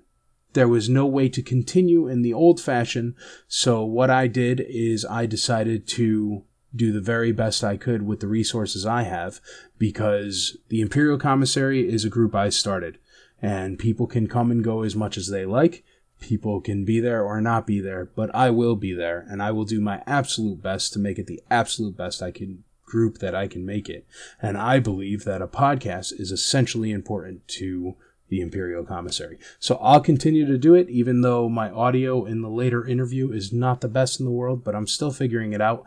[0.53, 3.15] there was no way to continue in the old fashion.
[3.47, 6.43] So what I did is I decided to
[6.75, 9.41] do the very best I could with the resources I have
[9.79, 12.99] because the Imperial Commissary is a group I started
[13.43, 15.85] and people can come and go as much as they like.
[16.21, 19.51] People can be there or not be there, but I will be there and I
[19.53, 23.35] will do my absolute best to make it the absolute best I can group that
[23.35, 24.07] I can make it.
[24.43, 27.97] And I believe that a podcast is essentially important to
[28.29, 29.39] the Imperial Commissary.
[29.59, 33.53] So I'll continue to do it, even though my audio in the later interview is
[33.53, 35.85] not the best in the world, but I'm still figuring it out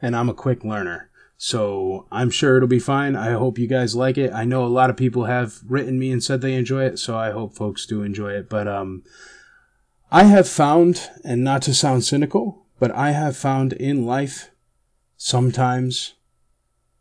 [0.00, 1.10] and I'm a quick learner.
[1.36, 3.14] So I'm sure it'll be fine.
[3.14, 4.32] I hope you guys like it.
[4.32, 7.16] I know a lot of people have written me and said they enjoy it, so
[7.16, 8.48] I hope folks do enjoy it.
[8.48, 9.04] But um,
[10.10, 14.50] I have found, and not to sound cynical, but I have found in life
[15.16, 16.14] sometimes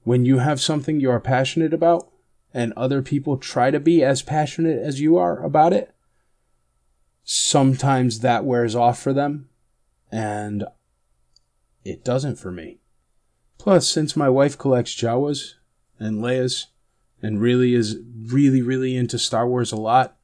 [0.03, 2.10] when you have something you are passionate about
[2.53, 5.93] and other people try to be as passionate as you are about it,
[7.23, 9.49] sometimes that wears off for them.
[10.12, 10.63] And
[11.83, 12.79] it doesn't for me.
[13.57, 15.53] Plus, since my wife collects Jawas
[15.99, 16.67] and Leias
[17.21, 20.17] and really is really, really into Star Wars a lot,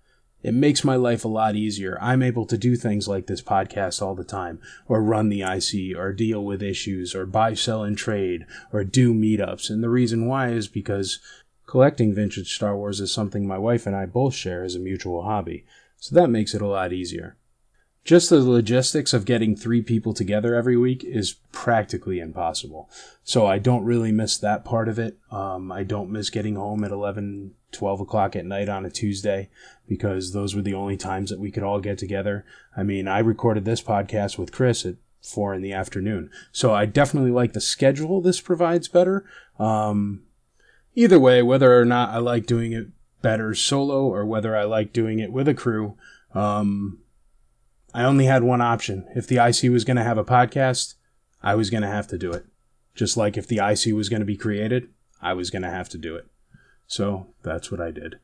[0.44, 1.98] it makes my life a lot easier.
[2.02, 5.98] I'm able to do things like this podcast all the time, or run the IC,
[5.98, 9.70] or deal with issues, or buy, sell, and trade, or do meetups.
[9.70, 11.20] And the reason why is because
[11.66, 15.24] collecting vintage Star Wars is something my wife and I both share as a mutual
[15.24, 15.66] hobby.
[15.98, 17.38] So that makes it a lot easier.
[18.04, 22.90] Just the logistics of getting three people together every week is practically impossible.
[23.24, 25.18] So I don't really miss that part of it.
[25.32, 29.50] Um, I don't miss getting home at 11, 12 o'clock at night on a Tuesday
[29.88, 32.46] because those were the only times that we could all get together.
[32.76, 36.30] I mean, I recorded this podcast with Chris at four in the afternoon.
[36.52, 39.24] So I definitely like the schedule this provides better.
[39.58, 40.24] Um,
[40.94, 42.88] either way, whether or not I like doing it
[43.22, 45.98] better solo or whether I like doing it with a crew,
[46.36, 47.00] um,
[47.94, 49.08] I only had one option.
[49.16, 50.96] If the IC was going to have a podcast,
[51.42, 52.46] I was going to have to do it.
[52.96, 54.90] Just like if the IC was going to be created,
[55.22, 56.28] I was going to have to do it.
[56.88, 58.20] So that's what I did.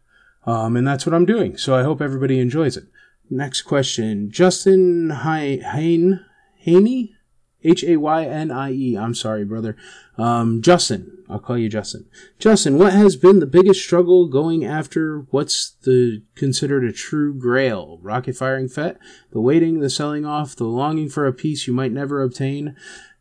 [0.46, 1.58] Um, and that's what I'm doing.
[1.58, 2.86] So I hope everybody enjoys it.
[3.30, 4.32] Next question.
[4.32, 6.26] Justin Hain,
[6.58, 7.16] Haney?
[7.64, 8.98] H A Y N I E.
[8.98, 9.76] I'm sorry, brother.
[10.18, 11.16] Um, Justin.
[11.30, 12.08] I'll call you Justin.
[12.40, 18.00] Justin, what has been the biggest struggle going after what's the considered a true grail?
[18.02, 18.98] Rocket firing Fett?
[19.32, 22.76] The waiting, the selling off, the longing for a piece you might never obtain.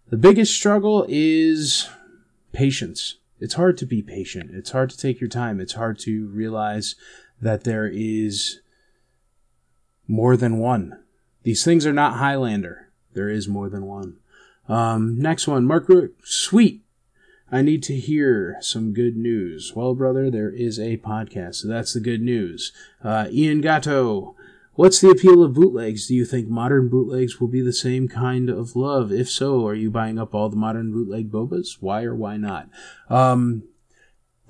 [0.08, 1.90] The biggest struggle is
[2.52, 3.18] patience.
[3.40, 4.52] It's hard to be patient.
[4.54, 5.60] It's hard to take your time.
[5.60, 6.94] It's hard to realize
[7.42, 8.60] that there is
[10.06, 10.98] more than one.
[11.42, 12.88] These things are not Highlander.
[13.12, 14.16] There is more than one.
[14.68, 16.82] Um, next one, Margaret Sweet.
[17.50, 19.72] I need to hear some good news.
[19.74, 22.72] Well, brother, there is a podcast, so that's the good news.
[23.02, 24.36] Uh, Ian Gatto,
[24.74, 26.08] what's the appeal of bootlegs?
[26.08, 29.10] Do you think modern bootlegs will be the same kind of love?
[29.10, 31.78] If so, are you buying up all the modern bootleg bobas?
[31.80, 32.68] Why or why not?
[33.08, 33.62] Um,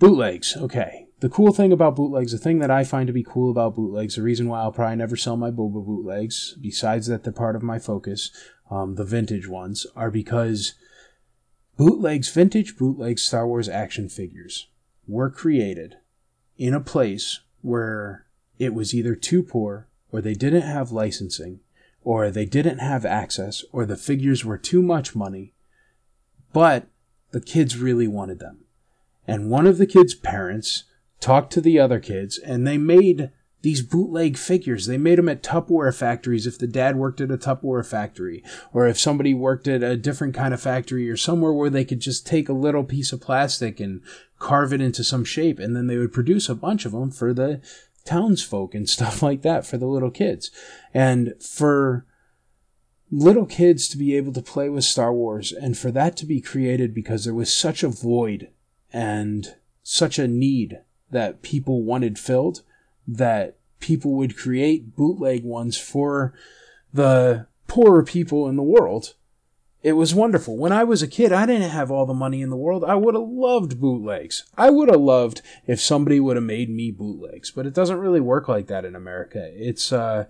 [0.00, 1.07] bootlegs, okay.
[1.20, 4.14] The cool thing about bootlegs, the thing that I find to be cool about bootlegs,
[4.14, 7.62] the reason why I'll probably never sell my boba bootlegs, besides that they're part of
[7.62, 8.30] my focus,
[8.70, 10.74] um, the vintage ones, are because
[11.76, 14.68] bootlegs, vintage bootlegs Star Wars action figures
[15.08, 15.96] were created
[16.56, 18.26] in a place where
[18.60, 21.58] it was either too poor, or they didn't have licensing,
[22.04, 25.52] or they didn't have access, or the figures were too much money,
[26.52, 26.86] but
[27.32, 28.58] the kids really wanted them.
[29.26, 30.84] And one of the kids' parents
[31.20, 33.30] talked to the other kids, and they made
[33.62, 34.86] these bootleg figures.
[34.86, 38.86] They made them at Tupperware factories if the dad worked at a Tupperware factory, or
[38.86, 42.26] if somebody worked at a different kind of factory, or somewhere where they could just
[42.26, 44.00] take a little piece of plastic and
[44.38, 47.34] carve it into some shape, and then they would produce a bunch of them for
[47.34, 47.60] the
[48.04, 50.50] townsfolk and stuff like that for the little kids.
[50.94, 52.06] And for
[53.10, 56.40] little kids to be able to play with Star Wars and for that to be
[56.40, 58.50] created because there was such a void
[58.92, 62.62] and such a need that people wanted filled
[63.06, 66.34] that people would create bootleg ones for
[66.92, 69.14] the poorer people in the world.
[69.82, 70.56] It was wonderful.
[70.56, 72.84] When I was a kid, I didn't have all the money in the world.
[72.84, 74.44] I would have loved bootlegs.
[74.56, 78.20] I would have loved if somebody would have made me bootlegs, but it doesn't really
[78.20, 79.50] work like that in America.
[79.54, 80.24] It's uh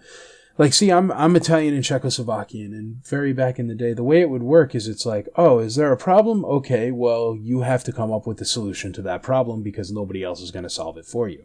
[0.59, 4.21] like see I'm I'm Italian and Czechoslovakian and very back in the day the way
[4.21, 6.45] it would work is it's like, "Oh, is there a problem?
[6.45, 10.23] Okay, well, you have to come up with a solution to that problem because nobody
[10.23, 11.45] else is going to solve it for you."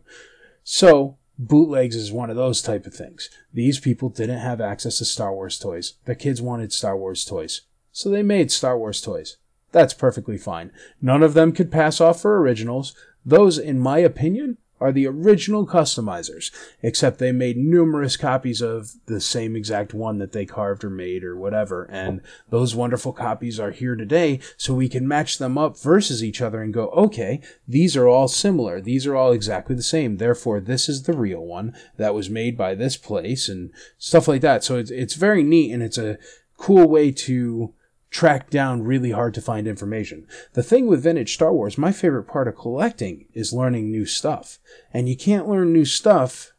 [0.63, 3.29] So, bootlegs is one of those type of things.
[3.53, 5.93] These people didn't have access to Star Wars toys.
[6.05, 7.61] The kids wanted Star Wars toys.
[7.91, 9.37] So they made Star Wars toys.
[9.71, 10.71] That's perfectly fine.
[11.01, 12.95] None of them could pass off for originals.
[13.25, 19.21] Those, in my opinion, are the original customizers, except they made numerous copies of the
[19.21, 21.85] same exact one that they carved or made or whatever.
[21.85, 22.19] And
[22.49, 26.61] those wonderful copies are here today, so we can match them up versus each other
[26.61, 28.81] and go, okay, these are all similar.
[28.81, 30.17] These are all exactly the same.
[30.17, 34.41] Therefore, this is the real one that was made by this place and stuff like
[34.41, 34.65] that.
[34.65, 36.17] So it's, it's very neat and it's a
[36.57, 37.73] cool way to
[38.13, 40.27] track down really hard to find information.
[40.53, 44.59] The thing with vintage Star Wars, my favorite part of collecting is learning new stuff.
[44.93, 46.53] And you can't learn new stuff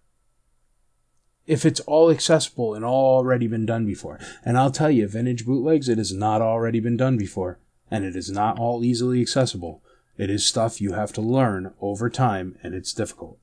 [1.46, 4.18] if it's all accessible and all already been done before.
[4.44, 7.60] And I'll tell you, vintage bootlegs, it has not already been done before.
[7.88, 9.80] And it is not all easily accessible.
[10.18, 13.38] It is stuff you have to learn over time, and it's difficult.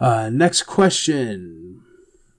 [0.00, 1.82] Uh, next question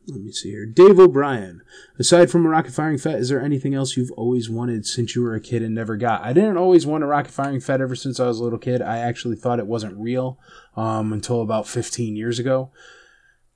[0.10, 0.65] let me see here.
[0.65, 1.62] Dave O'Brien.
[1.98, 5.22] Aside from a rocket firing Fett, is there anything else you've always wanted since you
[5.22, 6.23] were a kid and never got?
[6.23, 8.81] I didn't always want a rocket firing Fett ever since I was a little kid.
[8.81, 10.40] I actually thought it wasn't real
[10.75, 12.71] um, until about 15 years ago.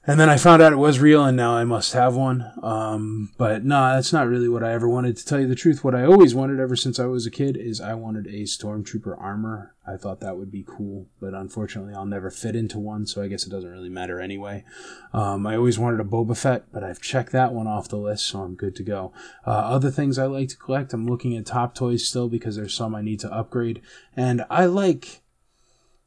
[0.06, 2.52] And then I found out it was real, and now I must have one.
[2.62, 5.16] Um, but no, that's not really what I ever wanted.
[5.16, 7.56] To tell you the truth, what I always wanted ever since I was a kid
[7.56, 9.76] is I wanted a stormtrooper armor.
[9.88, 13.30] I thought that would be cool, but unfortunately, I'll never fit into one, so I
[13.30, 14.66] guess it doesn't really matter anyway.
[15.14, 18.26] Um, I always wanted a Boba Fett, but I've checked that one off the list,
[18.26, 19.14] so I'm good to go.
[19.48, 22.74] Uh, other things I like to collect, I'm looking at top toys still because there's
[22.74, 23.82] some I need to upgrade,
[24.18, 25.23] and I like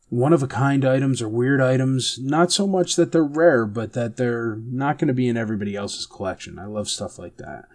[0.08, 2.18] one of a kind items or weird items.
[2.20, 5.74] Not so much that they're rare, but that they're not going to be in everybody
[5.74, 6.58] else's collection.
[6.58, 7.66] I love stuff like that.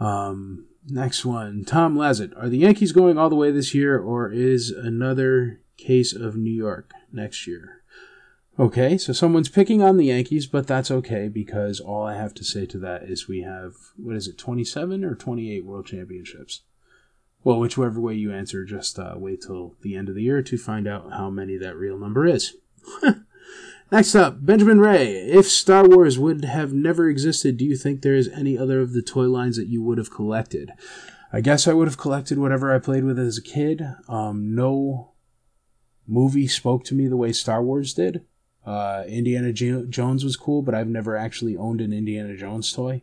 [0.00, 2.32] Um, next one Tom Lazett.
[2.36, 6.50] Are the Yankees going all the way this year, or is another case of New
[6.52, 7.82] York next year?
[8.56, 12.44] Okay, so someone's picking on the Yankees, but that's okay because all I have to
[12.44, 16.62] say to that is we have, what is it, 27 or 28 World Championships?
[17.44, 20.56] Well, whichever way you answer, just uh, wait till the end of the year to
[20.56, 22.56] find out how many that real number is.
[23.92, 25.12] Next up, Benjamin Ray.
[25.12, 28.94] If Star Wars would have never existed, do you think there is any other of
[28.94, 30.72] the toy lines that you would have collected?
[31.34, 33.84] I guess I would have collected whatever I played with as a kid.
[34.08, 35.12] Um, no
[36.06, 38.24] movie spoke to me the way Star Wars did.
[38.64, 43.02] Uh, Indiana Jones was cool, but I've never actually owned an Indiana Jones toy.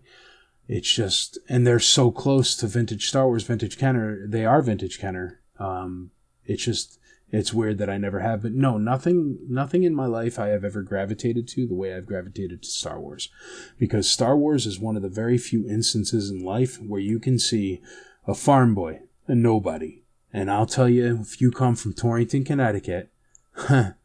[0.68, 4.26] It's just, and they're so close to vintage Star Wars, vintage Kenner.
[4.26, 5.42] They are vintage Kenner.
[5.60, 6.12] Um,
[6.46, 7.00] it's just,
[7.30, 8.42] it's weird that I never have.
[8.42, 12.06] But no, nothing, nothing in my life I have ever gravitated to the way I've
[12.06, 13.30] gravitated to Star Wars,
[13.78, 17.40] because Star Wars is one of the very few instances in life where you can
[17.40, 17.82] see
[18.28, 20.04] a farm boy, a nobody,
[20.34, 23.12] and I'll tell you, if you come from Torrington, Connecticut,
[23.70, 23.96] and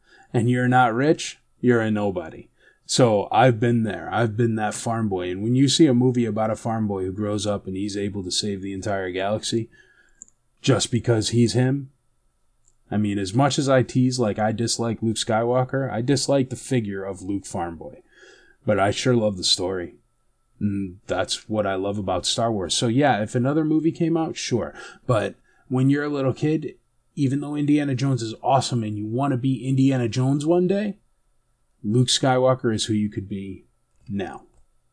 [0.49, 2.49] you're not rich, you're a nobody.
[2.89, 4.09] So I've been there.
[4.13, 5.29] I've been that farm boy.
[5.29, 7.97] And when you see a movie about a farm boy who grows up and he's
[7.97, 9.69] able to save the entire galaxy
[10.61, 11.91] just because he's him,
[12.89, 16.55] I mean, as much as I tease like I dislike Luke Skywalker, I dislike the
[16.55, 18.01] figure of Luke Farmboy.
[18.65, 19.95] But I sure love the story.
[20.61, 22.73] And that's what I love about Star Wars.
[22.73, 24.73] So yeah, if another movie came out, sure.
[25.05, 25.35] But
[25.67, 26.75] when you're a little kid,
[27.15, 30.99] even though Indiana Jones is awesome and you want to be Indiana Jones one day,
[31.83, 33.65] Luke Skywalker is who you could be
[34.07, 34.43] now.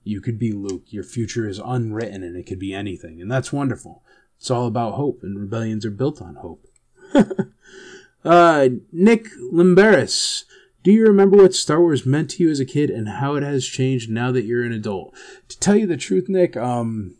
[0.02, 0.84] You could be Luke.
[0.88, 3.20] Your future is unwritten and it could be anything.
[3.20, 4.02] And that's wonderful.
[4.38, 6.66] It's all about hope, and rebellions are built on hope.
[8.24, 10.44] uh, Nick Limberis.
[10.82, 13.42] Do you remember what Star Wars meant to you as a kid and how it
[13.42, 15.16] has changed now that you're an adult?
[15.48, 17.16] To tell you the truth, Nick, um,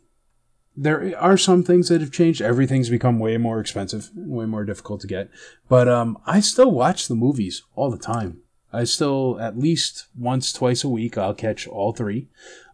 [0.77, 2.41] there are some things that have changed.
[2.41, 5.31] Everything's become way more expensive, way more difficult to get.
[5.67, 8.41] But um, I still watch the movies all the time.
[8.75, 12.27] I still at least once, twice a week, I'll catch all three.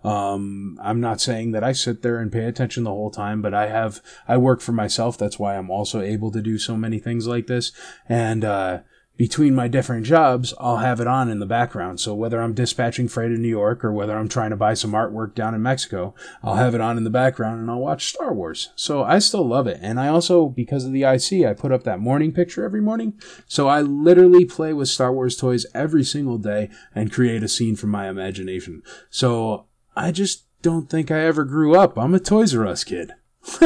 [0.04, 3.54] Um, I'm not saying that I sit there and pay attention the whole time, but
[3.54, 5.18] I have I work for myself.
[5.18, 7.72] That's why I'm also able to do so many things like this.
[8.10, 8.80] And uh,
[9.22, 11.99] between my different jobs, I'll have it on in the background.
[11.99, 14.93] So whether I'm dispatching freight in New York or whether I'm trying to buy some
[14.93, 18.34] artwork down in Mexico, I'll have it on in the background and I'll watch Star
[18.34, 18.72] Wars.
[18.76, 19.78] So I still love it.
[19.80, 23.13] And I also, because of the IC, I put up that morning picture every morning.
[23.45, 27.76] So I literally play with Star Wars toys every single day and create a scene
[27.76, 28.82] from my imagination.
[29.11, 31.95] So I just don't think I ever grew up.
[31.95, 33.11] I'm a Toys R Us kid.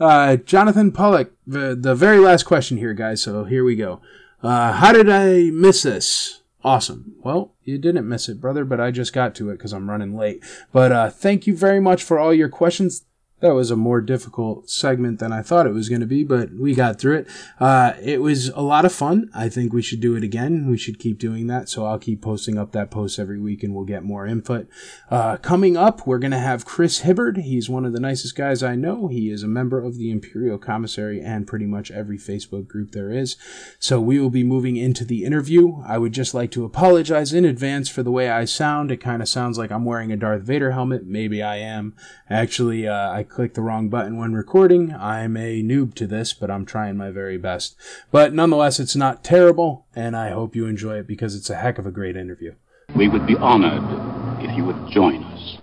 [0.00, 3.20] uh, Jonathan Pollock, the, the very last question here, guys.
[3.20, 4.00] So here we go.
[4.42, 6.42] Uh, how did I miss this?
[6.64, 7.14] Awesome.
[7.22, 10.16] Well, you didn't miss it, brother, but I just got to it because I'm running
[10.16, 10.44] late.
[10.72, 13.04] But uh, thank you very much for all your questions
[13.42, 16.54] that was a more difficult segment than I thought it was going to be, but
[16.54, 17.28] we got through it.
[17.58, 19.28] Uh, it was a lot of fun.
[19.34, 20.70] I think we should do it again.
[20.70, 21.68] We should keep doing that.
[21.68, 24.68] So I'll keep posting up that post every week and we'll get more input.
[25.10, 27.38] Uh, coming up, we're going to have Chris Hibbard.
[27.38, 29.08] He's one of the nicest guys I know.
[29.08, 33.10] He is a member of the Imperial Commissary and pretty much every Facebook group there
[33.10, 33.36] is.
[33.80, 35.82] So we will be moving into the interview.
[35.84, 38.92] I would just like to apologize in advance for the way I sound.
[38.92, 41.06] It kind of sounds like I'm wearing a Darth Vader helmet.
[41.06, 41.96] Maybe I am.
[42.30, 44.92] Actually, uh, I clicked the wrong button when recording.
[44.92, 47.74] I'm a noob to this, but I'm trying my very best.
[48.10, 51.78] But nonetheless, it's not terrible, and I hope you enjoy it because it's a heck
[51.78, 52.54] of a great interview.
[52.94, 55.58] We would be honored if you would join us.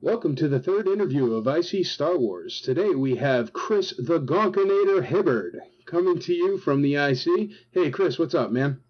[0.00, 2.60] Welcome to the third interview of IC Star Wars.
[2.60, 7.50] Today we have Chris the Gonkinator Hibbard coming to you from the IC.
[7.72, 8.80] Hey, Chris, what's up, man?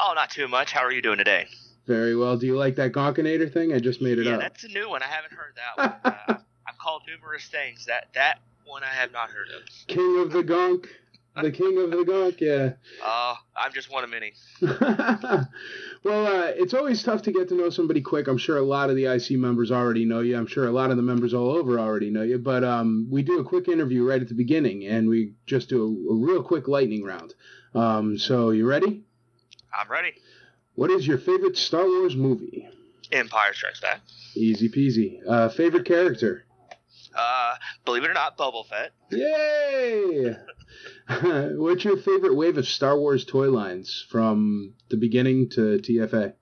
[0.00, 0.72] Oh, not too much.
[0.72, 1.46] How are you doing today?
[1.86, 2.36] Very well.
[2.36, 3.72] Do you like that Gonkinator thing?
[3.72, 4.40] I just made it yeah, up.
[4.40, 5.02] Yeah, that's a new one.
[5.02, 6.12] I haven't heard that one.
[6.14, 7.86] uh, I've called numerous things.
[7.86, 9.62] That that one I have not heard of.
[9.88, 10.86] King of the Gonk.
[11.42, 12.72] the king of the gonk, yeah.
[13.02, 14.34] Uh, I'm just one of many.
[14.60, 18.28] well, uh, it's always tough to get to know somebody quick.
[18.28, 20.36] I'm sure a lot of the IC members already know you.
[20.36, 22.38] I'm sure a lot of the members all over already know you.
[22.38, 25.82] But um, we do a quick interview right at the beginning, and we just do
[25.82, 27.34] a, a real quick lightning round.
[27.74, 29.02] Um, so you ready?
[29.74, 30.12] I'm ready.
[30.74, 32.68] What is your favorite Star Wars movie?
[33.10, 34.00] Empire Strikes Back.
[34.34, 35.18] Easy peasy.
[35.28, 36.46] Uh, favorite character?
[37.14, 38.92] Uh, believe it or not, Boba Fett.
[39.10, 40.34] Yay!
[41.58, 46.32] What's your favorite wave of Star Wars toy lines from the beginning to TFA?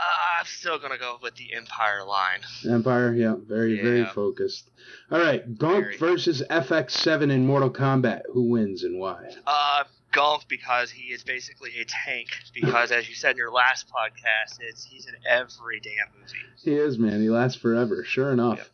[0.00, 0.02] Uh,
[0.40, 2.40] I'm still gonna go with the Empire line.
[2.66, 3.82] Empire, yeah, very, Yeah.
[3.82, 4.70] very focused.
[5.10, 5.96] All right, Gonk Very.
[5.98, 8.22] versus FX7 in Mortal Kombat.
[8.32, 9.34] Who wins and why?
[9.46, 12.28] Uh, Gonk because he is basically a tank.
[12.54, 16.32] Because as you said in your last podcast, it's he's in every damn movie.
[16.62, 17.20] He is, man.
[17.20, 18.04] He lasts forever.
[18.04, 18.68] Sure enough.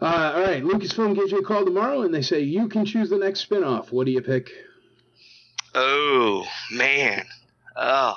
[0.00, 3.08] Uh, all right, Lucasfilm gives you a call tomorrow, and they say you can choose
[3.10, 3.92] the next spin-off.
[3.92, 4.50] What do you pick?
[5.74, 7.24] Oh man.
[7.76, 8.16] Oh.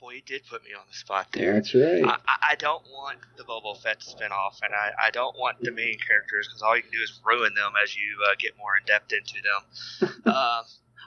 [0.00, 1.54] Boy, you did put me on the spot there.
[1.54, 2.04] That's right.
[2.04, 2.18] I,
[2.50, 6.46] I- don't want the Boba Fett spinoff, and I, I don't want the main characters
[6.46, 9.12] because all you can do is ruin them as you uh, get more in depth
[9.12, 10.22] into them.
[10.34, 10.62] um,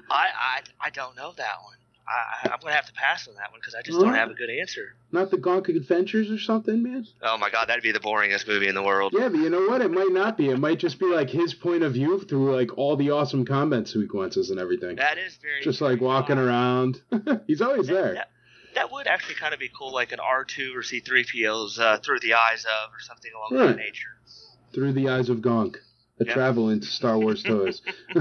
[0.09, 0.27] I,
[0.81, 1.73] I I don't know that one.
[2.09, 4.33] I, I'm gonna have to pass on that one because I just don't have a
[4.33, 4.95] good answer.
[5.11, 7.05] Not the Gonk Adventures or something, man?
[7.21, 9.13] Oh my god, that'd be the boringest movie in the world.
[9.17, 9.81] Yeah, but you know what?
[9.81, 10.49] It might not be.
[10.49, 13.89] It might just be like his point of view through like all the awesome combat
[13.89, 14.95] sequences and everything.
[14.95, 16.45] That is very Just like very walking odd.
[16.45, 17.01] around.
[17.47, 18.13] He's always That- there.
[18.13, 18.29] That,
[18.75, 22.35] that would actually kind of be cool, like an R2 or C3PO's uh, through the
[22.35, 23.75] eyes of, or something along Right.
[23.75, 24.09] that nature.
[24.71, 25.77] Through the eyes of Gonk.
[26.19, 26.33] A Yeah.
[26.33, 27.81] travel into Star Wars toys.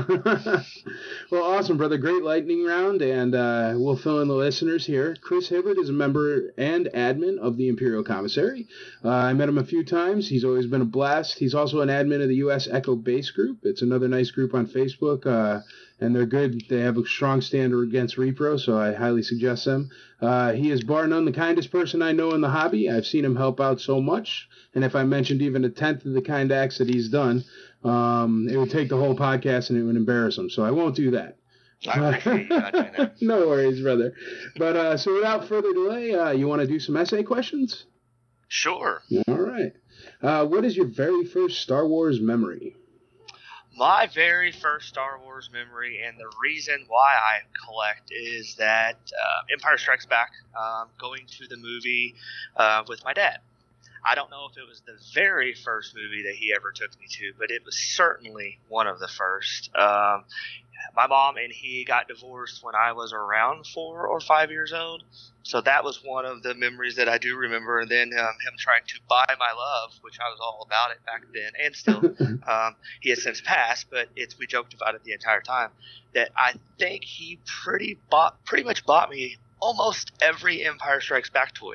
[1.31, 1.97] well, awesome, brother.
[1.97, 5.17] Great lightning round, and uh, we'll fill in the listeners here.
[5.21, 8.67] Chris Hibbert is a member and admin of the Imperial Commissary.
[9.05, 10.29] Uh, I met him a few times.
[10.29, 11.39] He's always been a blast.
[11.39, 12.69] He's also an admin of the U.S.
[12.71, 13.61] Echo Base Group.
[13.63, 15.63] It's another nice group on Facebook, uh,
[16.01, 16.65] and they're good.
[16.69, 19.91] They have a strong stand against repro, so I highly suggest them.
[20.21, 22.91] Uh, he is bar none the kindest person I know in the hobby.
[22.91, 26.13] I've seen him help out so much, and if I mentioned even a tenth of
[26.13, 27.45] the kind acts that he's done,
[27.85, 30.51] um, it would take the whole podcast and it would embarrass him.
[30.51, 31.37] So I won't do that.
[31.87, 33.15] I appreciate you not doing that.
[33.21, 34.15] no worries, brother.
[34.57, 37.85] But uh, so without further delay, uh, you want to do some essay questions?
[38.49, 39.03] Sure.
[39.29, 39.73] All right.
[40.23, 42.75] Uh, what is your very first Star Wars memory?
[43.77, 49.53] My very first Star Wars memory, and the reason why I collect is that uh,
[49.53, 52.15] Empire Strikes Back, um, going to the movie
[52.57, 53.41] uh, with my dad.
[54.07, 57.07] I don't know if it was the very first movie that he ever took me
[57.09, 59.71] to, but it was certainly one of the first.
[59.75, 60.25] Um,
[60.95, 65.03] my mom and he got divorced when I was around four or five years old,
[65.43, 67.81] so that was one of the memories that I do remember.
[67.81, 71.05] And then um, him trying to buy my love, which I was all about it
[71.05, 72.15] back then, and still.
[72.47, 75.71] Um, he has since passed, but it's we joked about it the entire time.
[76.15, 79.37] That I think he pretty bought pretty much bought me
[79.67, 81.75] almost every Empire Strikes Back toy.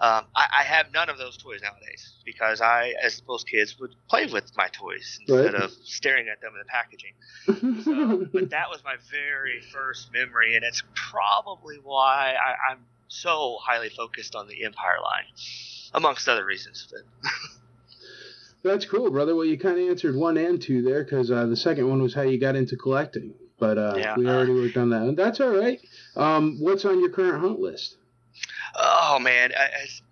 [0.00, 3.94] Um, I, I have none of those toys nowadays because I, as most kids, would
[4.10, 5.62] play with my toys instead Right.
[5.62, 7.84] of staring at them in the packaging.
[7.84, 13.58] So, but that was my very first memory, and it's probably why I, I'm so
[13.64, 15.24] highly focused on the Empire line,
[15.94, 16.88] amongst other reasons.
[16.90, 17.30] But
[18.68, 19.36] That's cool, brother.
[19.36, 22.14] Well, you kind of answered one and two there because uh, the second one was
[22.14, 23.32] how you got into collecting.
[23.58, 25.02] But uh, Yeah, we uh, already worked on that.
[25.02, 25.80] And that's all right.
[26.16, 27.96] Um, what's on your current hunt list?
[28.74, 30.02] Oh man, as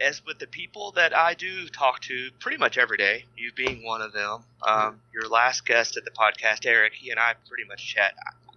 [0.00, 3.84] as with the people that I do talk to pretty much every day, you being
[3.84, 7.64] one of them, um, your last guest at the podcast, Eric, he and I pretty
[7.66, 8.12] much chat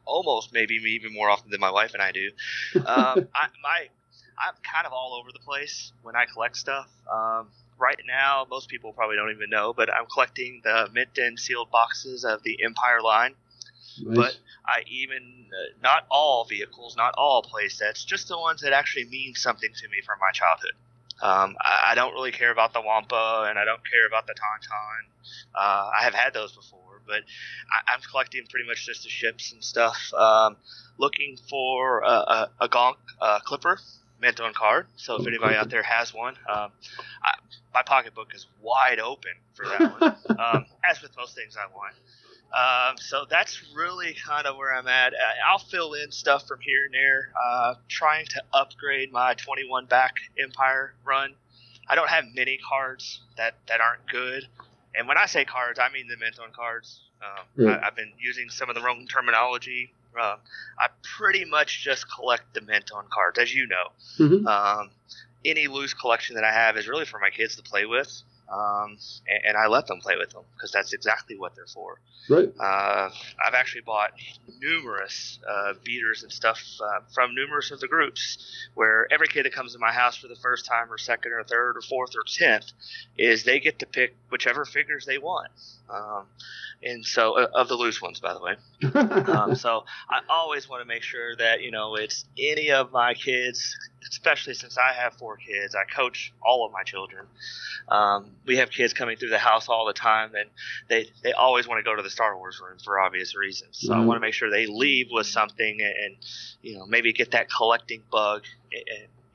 [0.06, 2.32] almost maybe even more often than my wife and I do.
[2.76, 2.84] Um,
[3.36, 3.88] I, my
[4.40, 6.90] I'm kind of all over the place when I collect stuff.
[7.12, 7.48] Um,
[7.78, 11.72] right now, most people probably don't even know, but I'm collecting the mint and sealed
[11.72, 13.36] boxes of the Empire line.
[14.02, 14.16] Nice.
[14.16, 19.06] But I even uh, not all vehicles, not all playsets, just the ones that actually
[19.06, 20.74] mean something to me from my childhood.
[21.22, 24.34] Um, I, I don't really care about the Wampa, and I don't care about the
[24.34, 25.10] Tauntaun.
[25.54, 27.24] Uh, I have had those before, but
[27.72, 30.14] I, I'm collecting pretty much just the ships and stuff.
[30.14, 30.56] Um,
[30.98, 33.80] looking for a, a, a Gonk uh, Clipper
[34.22, 34.88] mint on card.
[34.96, 36.72] So if Oh, anybody out there has one, um,
[37.24, 37.32] I,
[37.74, 40.04] my pocketbook is wide open for that one.
[40.40, 41.96] um, as with most things I want.
[42.54, 45.14] Um, so that's really kind of where I'm at.
[45.48, 50.14] I'll fill in stuff from here and there, uh, trying to upgrade my 21 back
[50.42, 51.36] Empire run.
[51.88, 54.48] I don't have many cards that, that aren't good.
[54.96, 57.02] And when I say cards, I mean the mint on cards.
[57.22, 57.80] Um, Right.
[57.84, 59.94] I, I've been using some of the wrong terminology.
[60.20, 60.38] Um,
[60.80, 60.88] I
[61.18, 63.90] pretty much just collect the mint on cards, as you know.
[64.18, 64.46] Mhm.
[64.48, 64.90] Um,
[65.46, 68.22] any loose collection that I have is really for my kids to play with.
[68.52, 68.98] Um,
[69.28, 72.00] and, and, I let them play with them because that's exactly what they're for.
[72.28, 72.52] Right.
[72.60, 73.10] Uh,
[73.46, 74.12] I've actually bought
[74.60, 78.38] numerous uh, beaters and stuff uh, from numerous of the groups
[78.74, 81.44] where every kid that comes to my house for the first time or second or
[81.44, 82.72] third or fourth or tenth
[83.18, 85.52] is they get to pick whichever figures they want.
[85.90, 86.26] Um,
[86.82, 88.56] and so uh, of the loose ones, by the way.
[89.28, 93.14] um, so I always want to make sure that you know it's any of my
[93.14, 93.76] kids,
[94.08, 95.76] especially since I have four kids.
[95.76, 97.26] I coach all of my children.
[97.88, 100.50] Um, we have kids coming through the house all the time, and
[100.88, 103.80] they they always want to go to the Star Wars room for obvious reasons.
[103.80, 104.02] So mm-hmm.
[104.02, 106.16] I want to make sure they leave with something, and,
[106.62, 108.44] you know maybe get that collecting bug.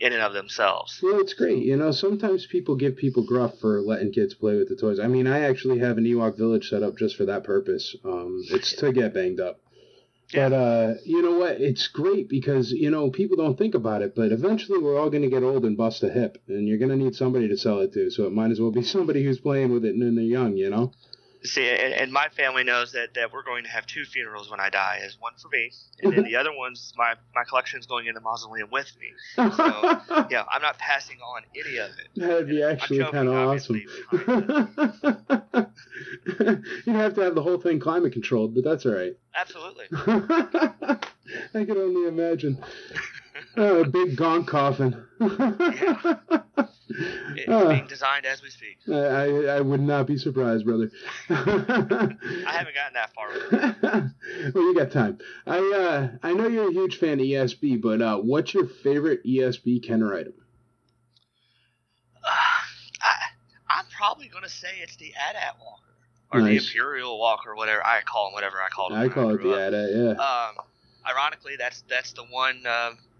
[0.00, 1.00] In and of themselves.
[1.02, 1.62] Well, it's great.
[1.62, 4.98] You know, sometimes people give people gruff for letting kids play with the toys.
[4.98, 7.94] I mean, I actually have an Ewok village set up just for that purpose.
[8.04, 9.60] Um, it's to get banged up.
[10.34, 11.60] But uh, you know what?
[11.60, 15.22] It's great because you know people don't think about it, but eventually we're all going
[15.22, 17.80] to get old and bust a hip, and you're going to need somebody to sell
[17.80, 18.10] it to.
[18.10, 20.70] So it might as well be somebody who's playing with it and they're young, you
[20.70, 20.92] know.
[21.44, 24.60] See, and, and, my family knows that, that we're going to have two funerals when
[24.60, 25.00] I die.
[25.04, 25.72] Is one for me,
[26.02, 29.08] and then the other one's my my collection's going in the mausoleum with me.
[29.54, 32.08] So yeah, I'm not passing on any of it.
[32.16, 33.76] That'd be actually kind of awesome.
[36.86, 39.14] You'd have to have the whole thing climate controlled, but that's all right.
[39.34, 39.84] Absolutely.
[39.92, 40.98] I
[41.52, 42.58] can only imagine.
[43.56, 45.04] Oh, a big Gonk coffin.
[45.20, 46.16] yeah.
[47.36, 48.78] It's uh, being designed as we speak.
[48.88, 50.90] I, I would not be surprised, brother.
[51.28, 51.34] I
[52.46, 53.30] haven't gotten that far.
[54.54, 55.18] well, you got time.
[55.46, 59.24] I uh, I know you're a huge fan of ESB, but uh, what's your favorite
[59.24, 60.34] ESB Kenner item?
[62.22, 62.28] Uh,
[63.02, 63.14] I,
[63.70, 65.82] I'm probably going to say it's the AT-AT Walker
[66.32, 66.48] or nice.
[66.48, 68.98] the Imperial Walker, whatever I call them, whatever I call them.
[68.98, 70.22] I call it the AT-AT, yeah.
[70.22, 70.56] Um,
[71.10, 72.64] ironically, that's that's the one.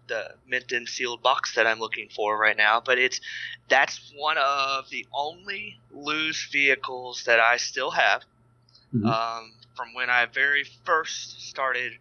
[0.07, 3.21] The mint and sealed box that I'm looking for right now, but it's
[3.69, 8.23] that's one of the only loose vehicles that I still have
[8.95, 9.07] mm-hmm.
[9.07, 11.93] um, from when I very first started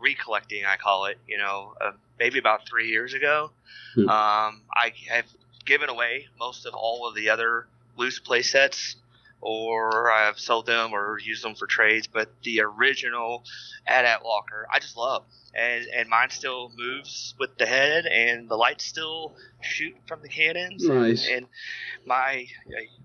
[0.00, 0.64] recollecting.
[0.64, 3.50] I call it, you know, uh, maybe about three years ago.
[3.96, 4.08] Mm-hmm.
[4.08, 5.26] Um, I have
[5.64, 8.96] given away most of all of the other loose play sets
[9.40, 12.06] or I've sold them or used them for trades.
[12.06, 13.44] But the original
[13.86, 15.24] AT-AT Walker, I just love,
[15.54, 20.28] and and mine still moves with the head, and the lights still shoot from the
[20.28, 20.84] cannons.
[20.84, 21.26] Nice.
[21.26, 21.46] And, and
[22.06, 22.46] my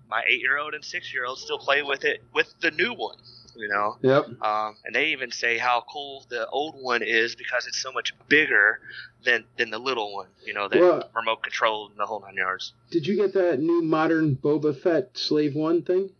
[0.08, 2.94] my eight year old and six year old still play with it with the new
[2.94, 3.16] one.
[3.56, 3.96] You know.
[4.02, 4.42] Yep.
[4.42, 8.12] Um, and they even say how cool the old one is because it's so much
[8.28, 8.80] bigger
[9.24, 10.26] than than the little one.
[10.44, 12.72] You know, the well, remote control and the whole nine yards.
[12.90, 16.10] Did you get that new modern Boba Fett Slave One thing?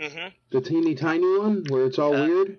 [0.00, 0.28] Mm-hmm.
[0.50, 2.58] The teeny tiny one where it's all uh, weird.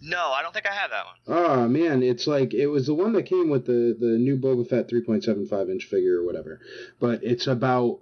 [0.00, 1.38] No, I don't think I have that one.
[1.38, 4.68] Oh man, it's like it was the one that came with the the new Boba
[4.68, 6.60] Fett 3.75 inch figure or whatever,
[7.00, 8.00] but it's about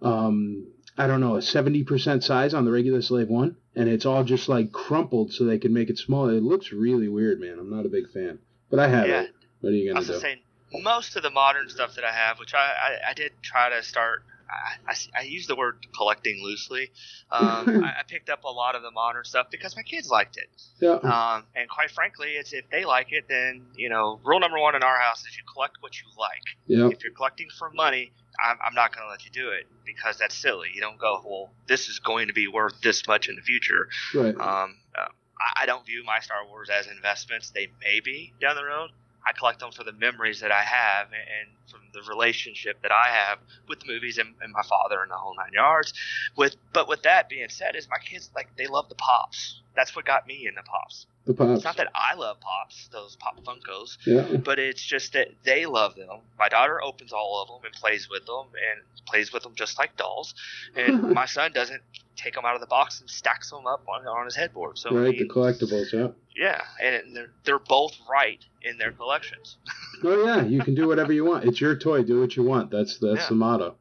[0.00, 4.24] um I don't know a 70% size on the regular Slave one, and it's all
[4.24, 6.32] just like crumpled so they can make it smaller.
[6.32, 7.58] It looks really weird, man.
[7.58, 8.38] I'm not a big fan,
[8.70, 9.20] but I have yeah.
[9.22, 9.30] it.
[9.60, 10.12] What are you gonna do?
[10.12, 10.40] I was saying,
[10.72, 13.82] most of the modern stuff that I have, which I, I, I did try to
[13.82, 16.90] start I, I, I, use the word collecting loosely.
[17.30, 20.36] Um, I, I, picked up a lot of the modern stuff because my kids liked
[20.36, 20.48] it.
[20.80, 20.94] Yeah.
[20.94, 24.74] Um, and quite frankly, it's if they like it, then you know, rule number one
[24.74, 26.42] in our house is you collect what you like.
[26.66, 26.88] Yeah.
[26.88, 30.18] If you're collecting for money, I'm, I'm not going to let you do it because
[30.18, 30.68] that's silly.
[30.74, 33.88] You don't go, well, this is going to be worth this much in the future.
[34.14, 34.34] Right.
[34.34, 35.08] Um, uh,
[35.40, 37.50] I, I don't view my Star Wars as investments.
[37.50, 38.90] They may be down the road.
[39.28, 43.08] I collect them for the memories that I have and from the relationship that I
[43.10, 45.92] have with the movies and, and, my father and the whole nine yards.
[46.36, 49.60] With but with that being said, is my kids like they love the pops.
[49.76, 51.06] That's what got me into pops.
[51.28, 51.56] The pops.
[51.56, 53.98] It's not that I love pops, those pop Funkos.
[54.06, 54.38] Yeah.
[54.38, 56.20] But it's just that they love them.
[56.38, 59.78] My daughter opens all of them and plays with them and plays with them just
[59.78, 60.34] like dolls.
[60.74, 61.82] And my son doesn't
[62.16, 64.78] take them out of the box and stacks them up on, on his headboard.
[64.78, 66.08] So right, he, the collectibles, yeah.
[66.34, 69.58] Yeah, and they're they're both right in their collections.
[70.04, 71.44] oh yeah, you can do whatever you want.
[71.44, 72.04] It's your toy.
[72.04, 72.70] Do what you want.
[72.70, 73.28] That's that's yeah.
[73.28, 73.76] the motto.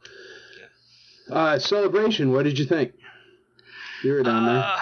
[1.30, 1.34] Yeah.
[1.34, 2.34] Uh, celebration.
[2.34, 2.92] What did you think?
[4.04, 4.64] You were down there.
[4.64, 4.80] Uh,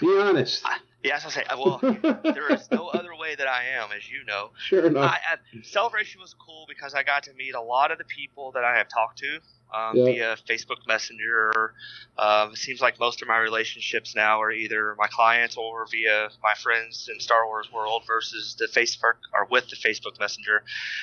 [0.00, 0.62] Be honest.
[0.64, 1.78] I, yeah, as I say, well,
[2.22, 4.50] there is no other way that I am, as you know.
[4.58, 5.10] Sure enough.
[5.10, 8.52] I, I, celebration was cool because I got to meet a lot of the people
[8.52, 9.38] that I have talked to
[9.74, 10.06] um, yep.
[10.06, 11.74] via Facebook Messenger.
[12.18, 16.28] Um, it seems like most of my relationships now are either my clients or via
[16.42, 20.62] my friends in Star Wars world versus the Facebook or with the Facebook Messenger.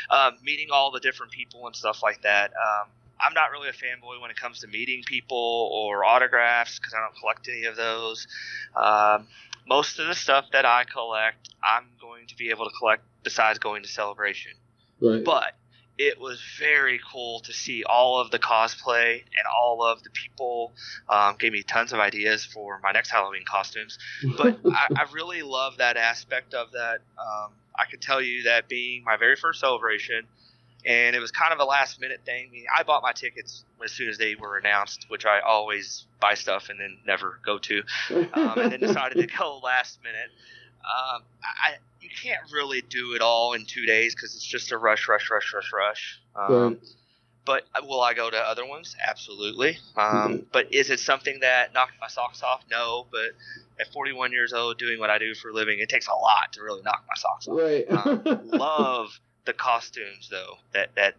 [0.09, 2.51] Um, meeting all the different people and stuff like that.
[2.51, 2.89] Um,
[3.19, 6.99] I'm not really a fanboy when it comes to meeting people or autographs because I
[6.99, 8.27] don't collect any of those.
[8.75, 9.27] Um,
[9.67, 13.59] most of the stuff that I collect, I'm going to be able to collect besides
[13.59, 14.53] going to Celebration.
[15.01, 15.23] Right.
[15.23, 15.53] But
[15.99, 20.71] it was very cool to see all of the cosplay and all of the people.
[21.09, 23.99] Um, gave me tons of ideas for my next Halloween costumes.
[24.37, 27.01] But I, I, really love that aspect of that.
[27.17, 30.25] Um, I can tell you that being my very first celebration,
[30.85, 32.47] and it was kind of a last minute thing.
[32.47, 36.05] I, mean, I bought my tickets as soon as they were announced, which I always
[36.19, 37.83] buy stuff and then never go to,
[38.33, 40.29] um, and then decided to go last minute.
[40.79, 44.77] Um, I you can't really do it all in two days because it's just a
[44.77, 46.19] rush, rush, rush, rush, rush.
[46.35, 46.79] Um,
[47.45, 48.95] But uh, will I go to other ones?
[49.05, 49.77] Absolutely.
[49.97, 50.35] Um, mm-hmm.
[50.51, 52.63] But is it something that knocked my socks off?
[52.69, 53.07] No.
[53.11, 53.31] But
[53.79, 56.53] at 41 years old, doing what I do for a living, it takes a lot
[56.53, 57.57] to really knock my socks off.
[57.57, 57.85] Right.
[57.89, 61.15] um, love the costumes though that that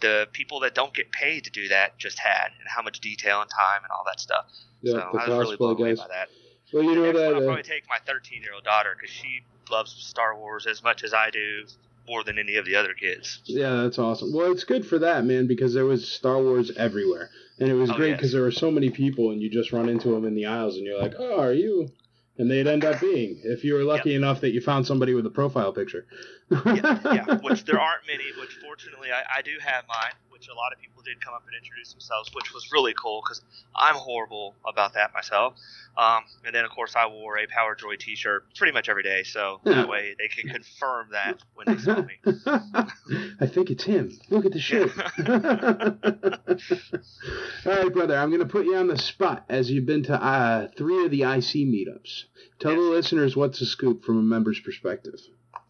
[0.00, 3.40] the people that don't get paid to do that just had, and how much detail
[3.40, 4.46] and time and all that stuff.
[4.82, 6.28] Yeah, so I was really blown away by that.
[6.72, 7.34] Well, you know that.
[7.34, 10.82] I'll uh, probably take my 13 year old daughter because she loves Star Wars as
[10.82, 11.64] much as I do,
[12.06, 13.40] more than any of the other kids.
[13.44, 14.32] Yeah, that's awesome.
[14.34, 17.30] Well, it's good for that, man, because there was Star Wars everywhere.
[17.58, 18.32] And it was oh, great because yes.
[18.32, 20.84] there were so many people, and you just run into them in the aisles, and
[20.84, 21.88] you're like, oh, are you?
[22.36, 24.16] And they'd end up being, if you were lucky yep.
[24.16, 26.04] enough that you found somebody with a profile picture.
[26.50, 30.14] yeah, yeah, which there aren't many, which fortunately I, I do have mine
[30.44, 33.22] which a lot of people did come up and introduce themselves, which was really cool
[33.22, 33.40] because
[33.74, 35.54] I'm horrible about that myself.
[35.96, 39.22] Um, and then, of course, I wore a Power Droid T-shirt pretty much every day,
[39.22, 42.18] so that way they can confirm that when they saw me.
[43.40, 44.18] I think it's him.
[44.28, 44.90] Look at the shirt.
[47.66, 48.18] All right, brother.
[48.18, 51.10] I'm going to put you on the spot as you've been to uh, three of
[51.10, 52.24] the IC meetups.
[52.58, 55.20] Tell the listeners what's the scoop from a member's perspective.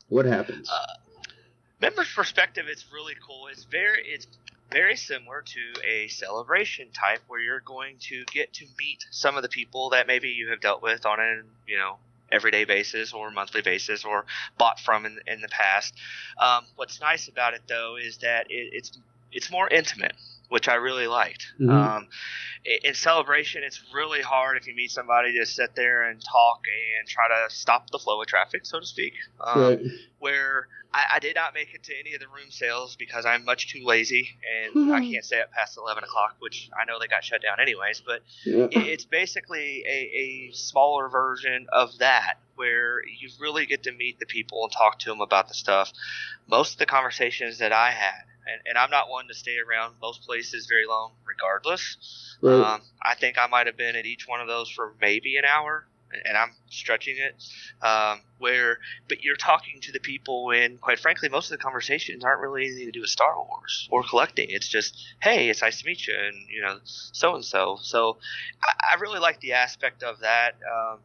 [0.09, 0.71] What happens?
[0.71, 0.87] Uh,
[1.85, 3.49] member's perspective, it's really cool.
[3.49, 4.27] It's very, it's
[4.71, 9.43] very similar to a celebration type where you're going to get to meet some of
[9.43, 11.97] the people that maybe you have dealt with on a you know
[12.33, 14.25] everyday basis or monthly basis or
[14.59, 15.95] bought from in, in the past.
[16.41, 18.99] Um, what's nice about it though is that it, it's
[19.33, 20.15] it's more intimate
[20.49, 21.47] which I really liked.
[21.61, 21.71] Mm-hmm.
[21.71, 22.09] Um,
[22.83, 26.63] in celebration, it's really hard if you meet somebody to sit there and talk
[26.99, 29.15] and try to stop the flow of traffic, so to speak.
[29.41, 29.81] Um, right.
[30.19, 33.45] Where I, I, did not make it to any of the room sales because I'm
[33.45, 34.31] much too lazy
[34.65, 34.93] and mm-hmm.
[34.93, 38.03] I can't stay up past 11 o'clock, which I know they got shut down anyways.
[38.07, 38.65] But yeah.
[38.71, 44.21] it, it's basically a, a smaller version of that where you really get to meet
[44.21, 45.93] the people and talk to them about the stuff.
[46.49, 49.95] Most of the conversations that I had, and, and I'm not one to stay around
[50.01, 52.37] most places very long, regardless.
[52.41, 52.55] Right.
[52.55, 55.45] Um, I think I might have been at each one of those for maybe an
[55.45, 55.87] hour,
[56.25, 57.35] and I'm stretching it.
[57.85, 58.79] Um, where,
[59.09, 62.67] but you're talking to the people, and quite frankly, most of the conversations aren't really
[62.67, 64.47] anything to do with Star Wars or collecting.
[64.51, 67.79] It's just, hey, it's nice to meet you, and you know, so and so.
[67.81, 68.19] So,
[68.63, 70.53] I, I really like the aspect of that.
[70.71, 70.99] Um,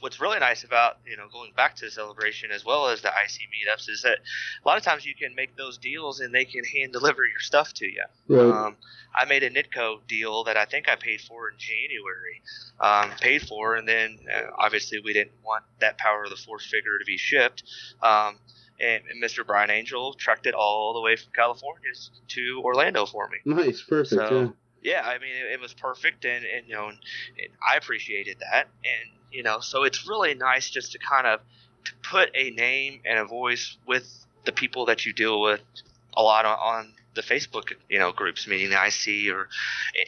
[0.00, 3.08] what's really nice about you know going back to the celebration as well as the
[3.08, 4.18] IC meetups is that
[4.64, 7.40] a lot of times you can make those deals and they can hand deliver your
[7.40, 8.04] stuff to you.
[8.28, 8.66] Right.
[8.66, 8.76] Um,
[9.14, 12.42] I made a Nitco deal that I think I paid for in January,
[12.80, 16.64] um, paid for, and then uh, obviously we didn't want that Power of the Force
[16.64, 17.64] figure to be shipped.
[18.02, 18.36] Um,
[18.80, 19.44] and, and, Mr.
[19.44, 21.90] Brian Angel trucked it all the way from California
[22.28, 23.38] to Orlando for me.
[23.44, 24.08] Nice, perfect.
[24.08, 24.48] So, yeah.
[24.82, 26.98] Yeah, I mean, it, it was perfect, and, and you know, and,
[27.38, 31.40] and I appreciated that, and you know so it's really nice just to kind of
[31.84, 35.60] to put a name and a voice with the people that you deal with
[36.14, 39.48] a lot on, on the Facebook, you know, groups, meaning the IC or,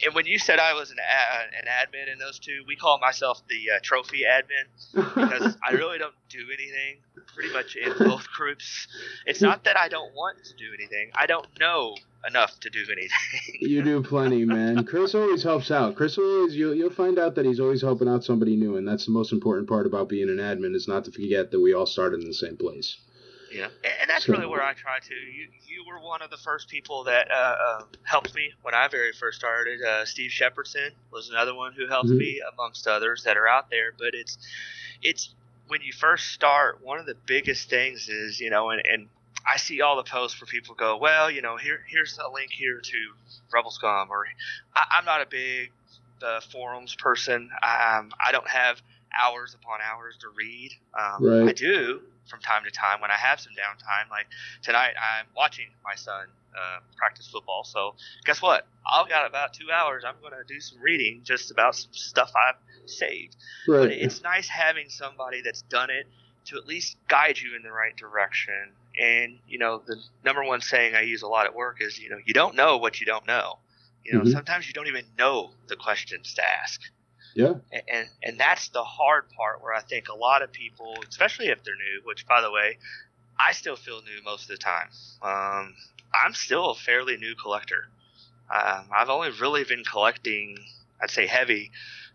[0.05, 3.41] and when you said I was an an admin in those two, we call myself
[3.49, 7.01] the uh, trophy admin because I really don't do anything
[7.33, 8.87] pretty much in both groups.
[9.25, 11.95] It's not that I don't want to do anything; I don't know
[12.27, 13.57] enough to do anything.
[13.59, 14.85] you do plenty, man.
[14.85, 15.95] Chris always helps out.
[15.95, 19.05] Chris always you'll you'll find out that he's always helping out somebody new, and that's
[19.05, 21.85] the most important part about being an admin is not to forget that we all
[21.85, 22.97] started in the same place.
[23.53, 25.13] Yeah, and that's so, really where I try to.
[25.13, 28.87] You you were one of the first people that uh, uh, helped me when I
[28.87, 29.81] very first started.
[29.81, 32.17] Uh, Steve Shepardson was another one who helped mm-hmm.
[32.17, 33.93] me, amongst others that are out there.
[33.97, 34.37] But it's
[35.01, 35.33] it's
[35.67, 39.07] when you first start, one of the biggest things is you know, and, and
[39.51, 42.51] I see all the posts where people go, well, you know, here here's a link
[42.51, 42.97] here to
[43.53, 44.25] Rebel Scum, or
[44.75, 45.71] I, am not a big
[46.21, 47.49] uh, forums person.
[47.61, 48.81] Um, I don't have
[49.17, 50.71] hours upon hours to read.
[50.99, 51.49] Um, right.
[51.49, 54.09] I do from time to time when I have some downtime.
[54.09, 54.27] Like
[54.61, 57.63] tonight, I'm watching my son uh, practice football.
[57.63, 57.95] So
[58.25, 58.67] guess what?
[58.89, 60.03] I've got about two hours.
[60.05, 63.35] I'm going to do some reading just about some stuff I've saved.
[63.67, 63.83] Right.
[63.83, 66.07] But it's nice having somebody that's done it
[66.45, 68.71] to at least guide you in the right direction.
[68.99, 72.09] And you know, the number one saying I use a lot at work is, you
[72.09, 73.57] know, you don't know what you don't know.
[74.03, 74.31] You know, mm-hmm.
[74.31, 76.81] sometimes you don't even know the questions to ask.
[77.35, 77.53] Yeah.
[77.71, 81.63] And and that's the hard part where I think a lot of people, especially if
[81.63, 82.77] they're new, which by the way,
[83.39, 84.89] I still feel new most of the time.
[85.21, 85.73] Um,
[86.13, 87.85] I'm still a fairly new collector.
[88.53, 90.57] Um, I've only really been collecting,
[91.01, 91.71] I'd say, heavy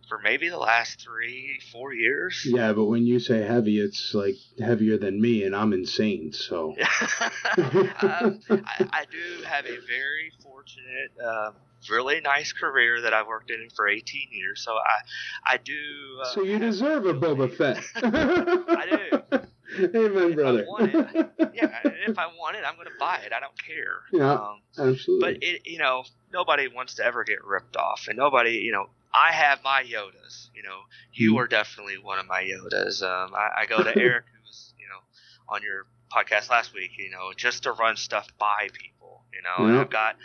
[0.08, 2.46] for maybe the last three, four years.
[2.46, 6.32] Yeah, but when you say heavy, it's like heavier than me, and I'm insane.
[6.32, 6.74] So
[7.58, 11.50] um, I, I, do have a very fortunate, uh,
[11.90, 14.62] really nice career that I've worked in for 18 years.
[14.64, 15.74] So I, I do.
[16.22, 17.82] Uh, so you deserve a Boba Fett.
[17.96, 18.86] I
[19.30, 19.40] do.
[19.78, 20.66] Amen, brother.
[20.80, 23.32] It, yeah, if I want it, I'm going to buy it.
[23.32, 24.00] I don't care.
[24.12, 25.34] Yeah, um, absolutely.
[25.34, 28.86] But it, you know, nobody wants to ever get ripped off, and nobody, you know,
[29.12, 30.48] I have my Yodas.
[30.54, 30.78] You know,
[31.12, 31.38] you mm.
[31.38, 33.02] are definitely one of my Yodas.
[33.02, 36.92] Um, I, I go to Eric, who was, you know, on your podcast last week.
[36.98, 39.22] You know, just to run stuff by people.
[39.34, 39.72] You know, yeah.
[39.72, 40.16] and I've got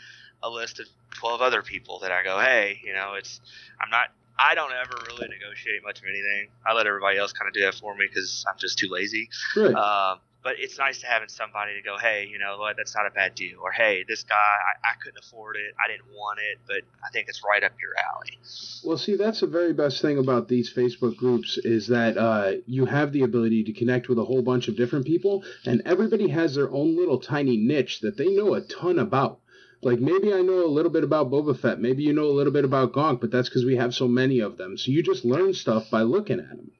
[0.44, 3.42] a list of 12 other people that I go, hey, you know, it's
[3.82, 6.50] I'm not I don't ever really negotiate much of anything.
[6.66, 9.30] I let everybody else kind of do that for me because I'm just too lazy.
[9.56, 9.74] Right.
[9.74, 13.12] Um, but it's nice to having somebody to go, hey, you know, that's not a
[13.12, 16.60] bad deal, or hey, this guy, I, I couldn't afford it, I didn't want it,
[16.68, 18.38] but I think it's right up your alley.
[18.84, 22.86] Well, see, that's the very best thing about these Facebook groups is that uh, you
[22.86, 26.56] have the ability to connect with a whole bunch of different people, and everybody has
[26.56, 29.40] their own little tiny niche that they know a ton about.
[29.86, 32.54] Like maybe I know a little bit about Boba Fett, maybe you know a little
[32.54, 34.78] bit about Gonk, but that's because we have so many of them.
[34.78, 36.72] So you just learn stuff by looking at them.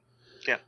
[0.46, 0.58] Yeah.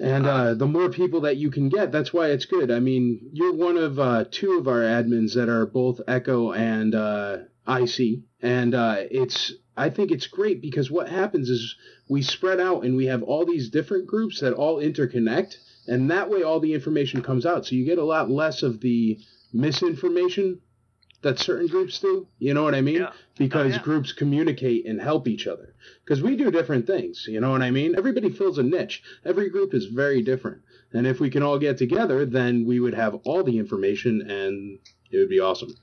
[0.00, 2.70] And uh, uh, the more people that you can get, that's why it's good.
[2.70, 6.94] I mean, you're one of uh, two of our admins that are both Echo and
[6.94, 7.38] uh,
[7.68, 11.76] IC, and uh, it's I think it's great because what happens is
[12.08, 15.56] we spread out and we have all these different groups that all interconnect,
[15.86, 17.66] and that way all the information comes out.
[17.66, 19.18] So you get a lot less of the
[19.52, 20.60] misinformation
[21.22, 22.26] that certain groups do.
[22.38, 23.00] You know what I mean?
[23.00, 23.12] Yeah.
[23.36, 23.82] Because oh, yeah.
[23.82, 25.74] groups communicate and help each other.
[26.04, 27.26] Because we do different things.
[27.28, 27.96] You know what I mean?
[27.96, 29.02] Everybody fills a niche.
[29.24, 30.62] Every group is very different.
[30.92, 34.78] And if we can all get together, then we would have all the information and
[35.10, 35.74] it would be awesome.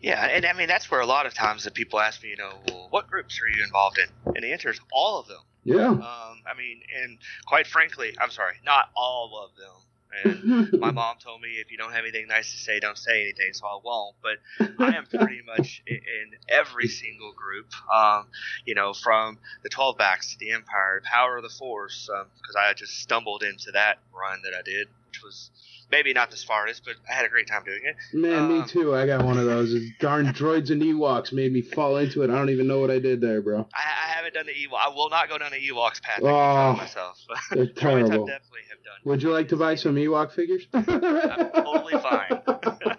[0.00, 2.36] Yeah, and I mean that's where a lot of times that people ask me, you
[2.36, 4.34] know, well, what groups are you involved in?
[4.34, 5.40] And the answer is all of them.
[5.64, 5.88] Yeah.
[5.88, 9.83] Um, I mean, and quite frankly, I'm sorry, not all of them.
[10.24, 13.22] And my mom told me if you don't have anything nice to say, don't say
[13.22, 14.16] anything, so I won't.
[14.22, 14.38] But
[14.78, 16.00] I am pretty much in,
[16.48, 18.26] every single group, um,
[18.64, 22.62] you know, from the 12 backs to the Empire, Power of the Force, because um,
[22.62, 25.50] I just stumbled into that run that I did, which was
[25.90, 27.96] maybe not the smartest, but I had a great time doing it.
[28.12, 28.94] Man, um, me too.
[28.94, 29.74] I got one of those.
[30.00, 32.30] Darn droids and Ewoks made me fall into it.
[32.30, 33.68] I don't even know what I did there, bro.
[33.74, 34.78] I, I haven't done the Ewok.
[34.84, 36.20] I will not go down the Ewoks path.
[36.22, 37.18] Oh, myself.
[37.52, 38.24] They're terrible.
[38.24, 39.00] I definitely have done.
[39.04, 40.66] Would you like to buy some Ewok figures?
[40.72, 42.42] I'm totally fine.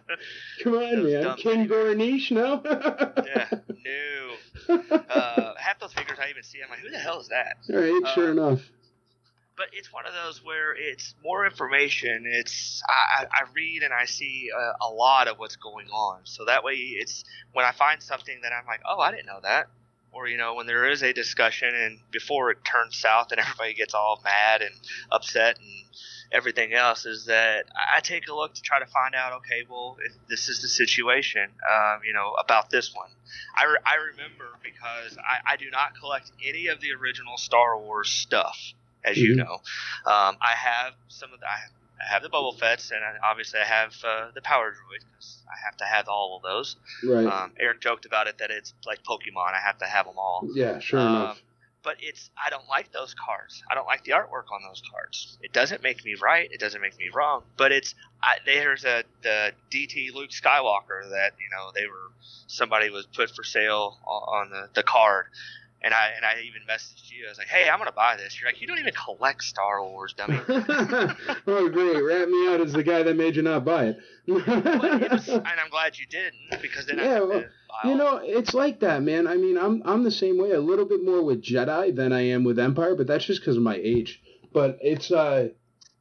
[0.64, 1.38] Come on, man.
[1.38, 2.62] Ken Gornish, no?
[2.66, 4.32] yeah, no.
[5.08, 7.58] Uh, half those figures I even see, I'm like, who the hell is that?
[7.70, 8.62] All right, uh, sure enough
[9.58, 12.26] but it's one of those where it's more information.
[12.28, 16.46] It's I, I read and I see a, a, lot of what's going on, so
[16.46, 19.68] that way it's when I find something that I'm like, oh, I didn't know that,
[20.12, 23.74] or you know, when there is a discussion and before it turns south and everybody
[23.74, 24.74] gets all mad and
[25.12, 25.68] upset and
[26.32, 29.98] everything else, is that I take a look to try to find out, okay, well,
[30.06, 33.10] if this is the situation, um, you know, about this one.
[33.56, 37.80] I, re- I remember because I, I do not collect any of the original Star
[37.80, 38.74] Wars stuff
[39.06, 39.26] as mm-hmm.
[39.26, 39.54] you know.
[40.06, 41.60] Um, I have some of the, I
[42.10, 45.66] have the Boba Fett's, and I, obviously I have uh, the Power Droid because I
[45.66, 46.76] have to have all of those.
[47.04, 47.26] Right.
[47.26, 49.54] Um, Eric joked about it that it's like Pokemon.
[49.54, 50.48] I have to have them all.
[50.54, 51.42] Yeah, sure um, enough.
[51.84, 53.62] But it's I don't like those cards.
[53.70, 55.38] I don't like the artwork on those cards.
[55.44, 56.50] It doesn't make me right.
[56.52, 57.44] It doesn't make me wrong.
[57.58, 57.94] But it's
[58.24, 62.12] I, there's a the DT Luke Skywalker that you know they were
[62.48, 65.28] somebody was put for sale on the the card
[65.86, 67.28] and I and I even messaged you.
[67.28, 69.84] I was like, "Hey, I'm gonna buy this." You're like, "You don't even collect Star
[69.84, 72.02] Wars, dummy." oh, great!
[72.02, 73.98] Rat me out as the guy that made you not buy it.
[74.26, 77.44] it was, and I'm glad you didn't because then yeah, I well,
[77.84, 79.28] you know, it's like that, man.
[79.28, 80.52] I mean, I'm I'm the same way.
[80.52, 83.58] A little bit more with Jedi than I am with Empire, but that's just because
[83.58, 84.24] of my age.
[84.52, 85.50] But it's uh,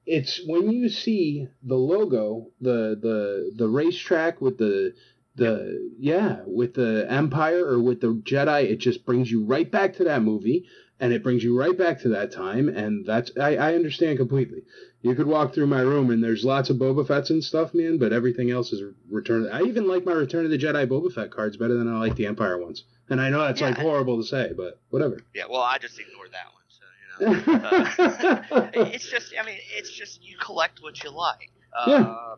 [0.07, 4.95] it's when you see the logo, the the the racetrack with the
[5.37, 9.95] the yeah with the empire or with the jedi it just brings you right back
[9.95, 10.65] to that movie
[11.01, 14.63] and it brings you right back to that time and that's i, I understand completely.
[15.03, 17.99] You could walk through my room and there's lots of boba fett's and stuff man
[17.99, 21.31] but everything else is return i even like my return of the jedi boba fett
[21.31, 22.85] cards better than i like the empire ones.
[23.11, 23.69] And i know that's yeah.
[23.69, 25.19] like horrible to say but whatever.
[25.35, 28.35] Yeah well i just ignored that one so you know.
[28.51, 31.51] Uh, it's just i mean it's just you collect what you like.
[31.77, 32.35] Uh, yeah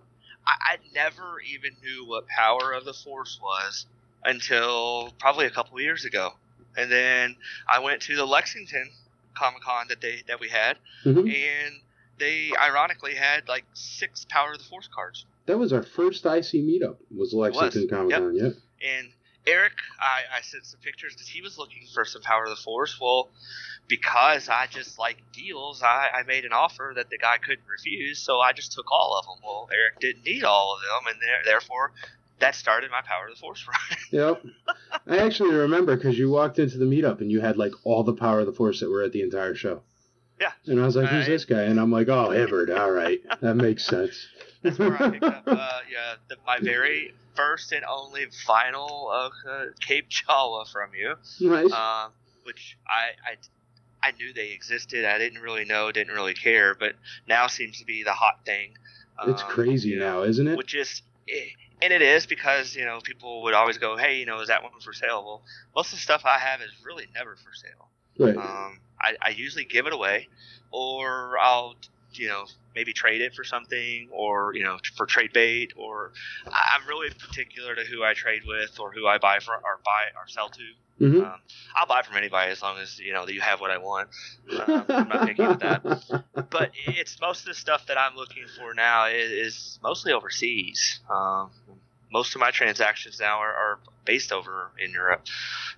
[0.46, 3.86] I, I never even knew what Power of the Force was
[4.24, 6.32] until probably a couple of years ago.
[6.76, 7.36] And then
[7.68, 8.90] I went to the Lexington
[9.34, 11.20] Comic Con that they that we had, mm-hmm.
[11.20, 11.80] and
[12.18, 15.24] they ironically had like six Power of the Force cards.
[15.46, 16.96] That was our first IC meetup.
[17.14, 18.34] Was Lexington Comic Con?
[18.34, 18.42] Yep.
[18.42, 18.52] yep.
[18.98, 19.08] And
[19.46, 22.56] Eric, I, I sent some pictures because he was looking for some Power of the
[22.56, 22.98] Force.
[23.00, 23.30] Well,
[23.88, 28.18] because I just like deals, I, I made an offer that the guy couldn't refuse,
[28.18, 29.36] so I just took all of them.
[29.44, 31.92] Well, Eric didn't need all of them, and therefore
[32.38, 33.98] that started my Power of the Force run.
[34.10, 34.42] yep.
[35.06, 38.12] I actually remember because you walked into the meetup and you had like all the
[38.12, 39.82] Power of the Force that were at the entire show.
[40.40, 40.52] Yeah.
[40.66, 41.62] And I was like, who's uh, this guy?
[41.62, 42.68] And I'm like, oh, Hibbert.
[42.70, 43.20] All right.
[43.40, 44.26] That makes sense.
[44.62, 49.32] That's where I picked up, uh, yeah, the, my very first and only vinyl of
[49.48, 51.14] uh, Cape Jawa from you.
[51.40, 51.72] Nice.
[51.72, 52.12] Um,
[52.44, 55.04] which I, I, I knew they existed.
[55.04, 56.94] I didn't really know, didn't really care, but
[57.28, 58.72] now seems to be the hot thing.
[59.26, 60.56] It's um, crazy you know, now, isn't it?
[60.56, 61.48] Which is, eh,
[61.82, 64.62] and it is because you know people would always go, "Hey, you know, is that
[64.62, 65.42] one for sale?" Well,
[65.74, 67.88] most of the stuff I have is really never for sale.
[68.18, 68.36] Right.
[68.36, 70.28] Um, I, I usually give it away,
[70.70, 71.76] or I'll
[72.18, 72.44] you know
[72.74, 76.12] maybe trade it for something or you know for trade bait or
[76.46, 80.02] i'm really particular to who i trade with or who i buy for or buy
[80.16, 80.62] or sell to.
[80.98, 81.20] Mm-hmm.
[81.20, 81.34] um,
[81.74, 84.08] i'll buy from anybody as long as you know that you have what i want.
[84.50, 86.24] Uh, i'm not picky with that.
[86.50, 91.00] But it's most of the stuff that i'm looking for now is, is mostly overseas.
[91.10, 91.50] Um,
[92.12, 95.22] most of my transactions now are, are based over in Europe.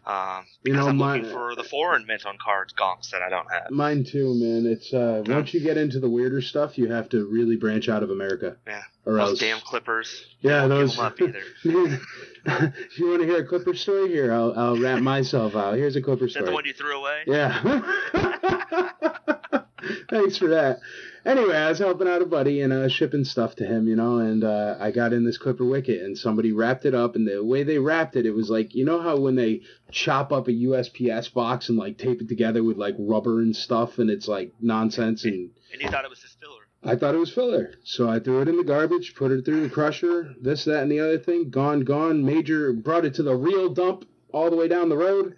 [0.06, 3.22] Um, because you know, I'm my, looking for the foreign mint on cards gonks that
[3.22, 3.70] I don't have.
[3.70, 4.70] Mine too, man.
[4.70, 5.34] It's uh, yeah.
[5.36, 8.56] once you get into the weirder stuff, you have to really branch out of America.
[8.66, 8.82] Yeah.
[9.04, 9.38] Or those else.
[9.40, 10.26] damn clippers.
[10.40, 10.96] Yeah, those.
[10.96, 11.42] Give them up either.
[12.44, 15.74] if you want to hear a clipper story, here I'll I'll wrap myself out.
[15.74, 16.44] Here's a clipper story.
[16.44, 17.22] Is that the one you threw away?
[17.26, 17.82] Yeah.
[20.10, 20.80] Thanks for that
[21.28, 24.18] anyway, I was helping out a buddy and uh, shipping stuff to him, you know,
[24.18, 27.44] and uh, I got in this Clipper Wicket and somebody wrapped it up, and the
[27.44, 29.60] way they wrapped it, it was like, you know how when they
[29.90, 33.98] chop up a USPS box and like tape it together with like rubber and stuff,
[33.98, 35.50] and it's like nonsense and.
[35.72, 36.62] And you thought it was just filler.
[36.82, 39.62] I thought it was filler, so I threw it in the garbage, put it through
[39.64, 41.50] the crusher, this, that, and the other thing.
[41.50, 42.24] Gone, gone.
[42.24, 45.34] Major brought it to the real dump all the way down the road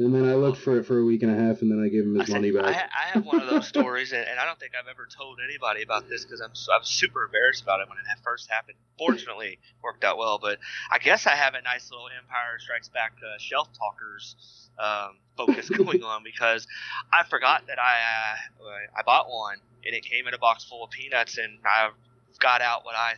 [0.00, 1.88] and then I looked for it for a week and a half, and then I
[1.88, 2.64] gave him his money back.
[2.64, 5.38] I, I, have one of those stories, and, and, I don't think I've ever told
[5.46, 8.78] anybody about this because I'm I'm super embarrassed about it when it first happened.
[8.98, 10.58] Fortunately, worked out well, but
[10.90, 14.36] I guess I have a nice little Empire Strikes Back uh, shelf talkers
[14.78, 16.66] um, focus going on because
[17.12, 18.34] I forgot that I
[18.64, 21.90] uh, I bought one and it came in a box full of peanuts, and I
[22.38, 23.14] got out what I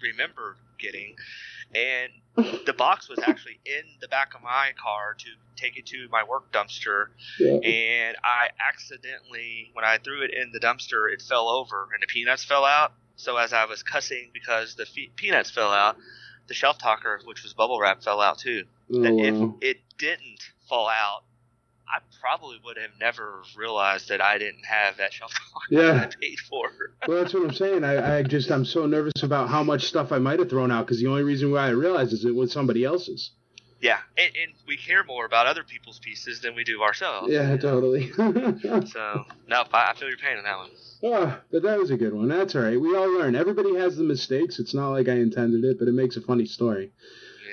[0.00, 1.14] remember getting,
[1.74, 2.10] and
[2.66, 5.26] the box was actually in the back of my car to
[5.56, 7.06] take it to my work dumpster
[7.38, 7.56] yeah.
[7.56, 12.06] and i accidentally when i threw it in the dumpster it fell over and the
[12.06, 15.96] peanuts fell out so as i was cussing because the fe- peanuts fell out
[16.48, 18.64] the shelf talker which was bubble wrap fell out too
[18.94, 19.56] oh, wow.
[19.60, 21.24] if it didn't fall out
[21.92, 25.32] I probably would have never realized that I didn't have that shelf
[25.70, 25.82] yeah.
[25.82, 26.70] that I paid for.
[27.06, 27.84] well, that's what I'm saying.
[27.84, 30.86] I, I just I'm so nervous about how much stuff I might have thrown out
[30.86, 33.32] because the only reason why I realized is it was somebody else's.
[33.82, 37.32] Yeah, and, and, we care more about other people's pieces than we do ourselves.
[37.32, 38.12] Yeah, totally.
[38.12, 40.70] so, no, I feel your pain on that one.
[41.02, 42.28] Oh, but that was a good one.
[42.28, 42.80] That's all right.
[42.80, 43.34] We all learn.
[43.34, 44.60] Everybody has the mistakes.
[44.60, 46.92] It's not like I intended it, but it makes a funny story.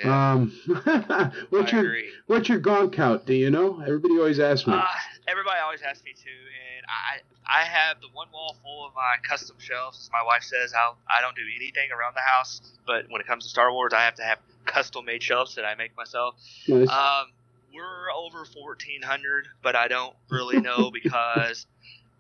[0.04, 0.32] Yeah.
[0.32, 0.54] Um,
[1.50, 2.10] what's I your agree.
[2.28, 3.26] what's your gonk count?
[3.26, 3.82] Do you know?
[3.82, 4.74] Everybody always asks me.
[4.74, 4.84] Uh,
[5.28, 9.16] everybody always asks me too, and I I have the one wall full of my
[9.28, 10.10] custom shelves.
[10.14, 13.44] My wife says I I don't do anything around the house, but when it comes
[13.44, 16.36] to Star Wars, I have to have custom made shelves that I make myself.
[16.68, 16.90] Nice.
[16.90, 17.28] Um,
[17.74, 21.66] we're over fourteen hundred, but I don't really know because.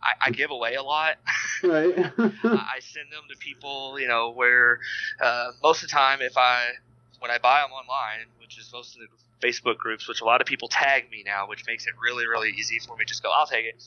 [0.01, 1.17] I, I, give away a lot.
[1.61, 1.93] Right.
[2.17, 4.79] I send them to people, you know, where
[5.21, 6.69] uh, most of the time, if I
[7.19, 10.41] when I buy them online, which is most of the Facebook groups, which a lot
[10.41, 13.23] of people tag me now, which makes it really, really easy for me to just
[13.23, 13.81] go, I'll take it.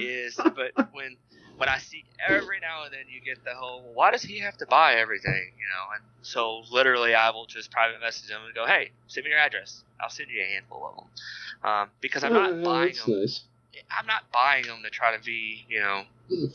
[0.00, 1.16] Is but when
[1.56, 4.40] when I see every now and then you get the whole, well, why does he
[4.40, 5.94] have to buy everything, you know?
[5.94, 9.38] And so literally, I will just private message them and go, hey, send me your
[9.38, 9.84] address.
[10.00, 13.20] I'll send you a handful of them, um, because I'm not buying them.
[13.20, 13.44] Nice.
[13.90, 16.02] I'm not buying them to try to be, you know.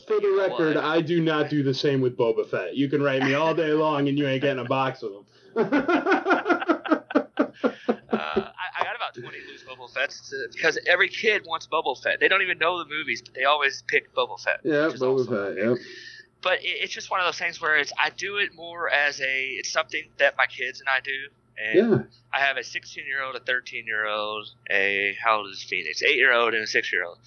[0.06, 0.84] For the record, what?
[0.84, 2.76] I do not do the same with Boba Fett.
[2.76, 5.24] You can write me all day long, and you ain't getting a box of them.
[5.58, 7.00] Uh,
[8.12, 12.20] I, I, got about 20 loose Boba Fett's to, because every kid wants Boba Fett.
[12.20, 14.60] They don't even know the movies, but they always pick Boba Fett.
[14.64, 15.62] Yeah, Boba Fett.
[15.62, 15.78] Yep.
[16.42, 19.20] But it, it's just one of those things where it's I do it more as
[19.20, 21.28] a it's something that my kids and I do.
[21.58, 21.98] And yeah.
[22.32, 26.02] I have a 16 year old, a 13 year old, a how old is Phoenix?
[26.02, 27.18] Eight year old and a six year old.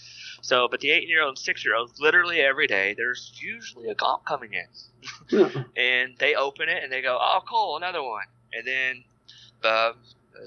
[0.41, 3.89] So, but the eight year old and six year old, literally every day, there's usually
[3.89, 5.39] a gonk coming in.
[5.39, 5.63] Yeah.
[5.75, 8.25] and they open it and they go, oh, cool, another one.
[8.53, 9.03] And then
[9.63, 9.93] uh,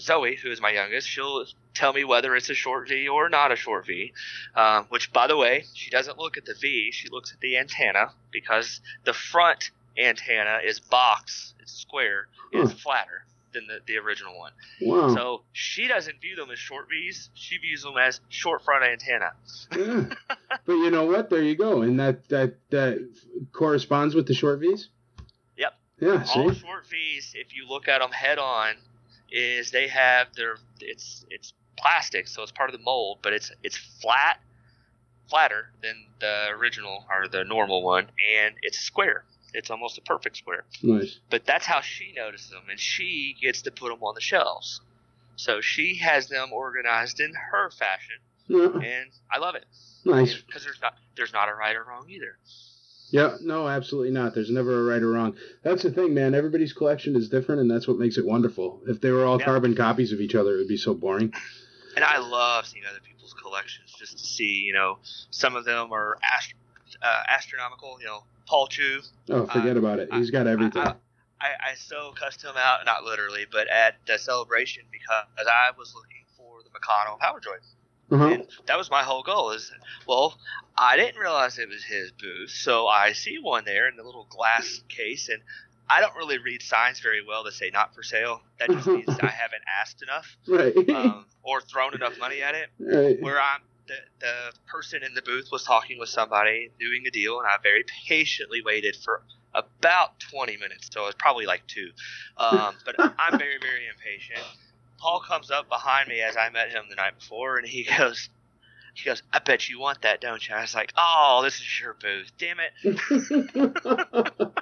[0.00, 3.52] Zoe, who is my youngest, she'll tell me whether it's a short V or not
[3.52, 4.12] a short V.
[4.54, 7.58] Um, which, by the way, she doesn't look at the V; she looks at the
[7.58, 13.24] antenna because the front antenna is box, it's square, it's flatter
[13.54, 14.52] than the, the original one.
[14.82, 15.14] Wow.
[15.14, 19.32] So she doesn't view them as short V's; she views them as short front antenna.
[19.76, 20.04] yeah.
[20.66, 21.28] But you know what?
[21.28, 23.06] There you go, and that that that
[23.52, 24.88] corresponds with the short V's.
[25.56, 25.74] Yep.
[26.00, 26.22] Yeah.
[26.24, 26.40] See.
[26.40, 28.74] All short V's, if you look at them head on,
[29.30, 33.52] is they have their it's it's plastic, so it's part of the mold, but it's
[33.62, 34.40] it's flat,
[35.28, 38.04] flatter than the original or the normal one,
[38.38, 39.24] and it's square.
[39.54, 40.64] It's almost a perfect square.
[40.82, 41.18] Nice.
[41.30, 44.80] But that's how she notices them, and she gets to put them on the shelves.
[45.36, 48.16] So she has them organized in her fashion,
[48.48, 48.66] Yeah.
[48.86, 49.64] and I love it
[50.04, 50.34] Nice.
[50.42, 52.36] because there's not there's not a right or wrong either.
[53.10, 54.34] Yeah, no, absolutely not.
[54.34, 55.36] There's never a right or wrong.
[55.62, 56.34] That's the thing, man.
[56.34, 58.80] Everybody's collection is different, and that's what makes it wonderful.
[58.88, 59.44] If they were all Yeah.
[59.44, 61.32] carbon copies of each other, it would be so boring.
[61.96, 64.98] and I love seeing other people's collections just to see, you know,
[65.30, 66.54] some of them are ast-
[67.00, 67.98] uh, astronomical.
[68.00, 69.00] You know, Paul Chu.
[69.30, 70.12] Oh, forget Uh, about it.
[70.12, 70.82] He's got everything.
[70.82, 70.94] I,
[71.40, 75.94] I, I so cussed him out, not literally, but at the celebration because I was
[75.94, 77.64] looking for the Meccano Power Droid.
[78.10, 78.26] Uh-huh.
[78.34, 79.50] And that was my whole goal.
[79.52, 79.72] Is
[80.06, 80.38] well,
[80.76, 84.26] I didn't realize it was his booth, so I see one there in the little
[84.28, 85.40] glass case, and
[85.88, 89.08] I don't really read signs very well to say "not for sale." That just means
[89.08, 90.76] I haven't asked enough Right.
[90.90, 92.68] um, or thrown enough money at it.
[92.78, 93.20] right.
[93.22, 97.38] where I'm the, the person in the booth was talking with somebody doing a deal,
[97.38, 99.22] and I very patiently waited for
[99.54, 101.90] about 20 minutes, so it was probably like two.
[102.36, 104.44] Um, but I'm very, very impatient.
[104.98, 108.28] Paul comes up behind me as I met him the night before, and he goes,
[108.94, 110.54] he goes, I bet you want that, don't you?
[110.54, 112.72] I was like, oh, this is your booth, damn it.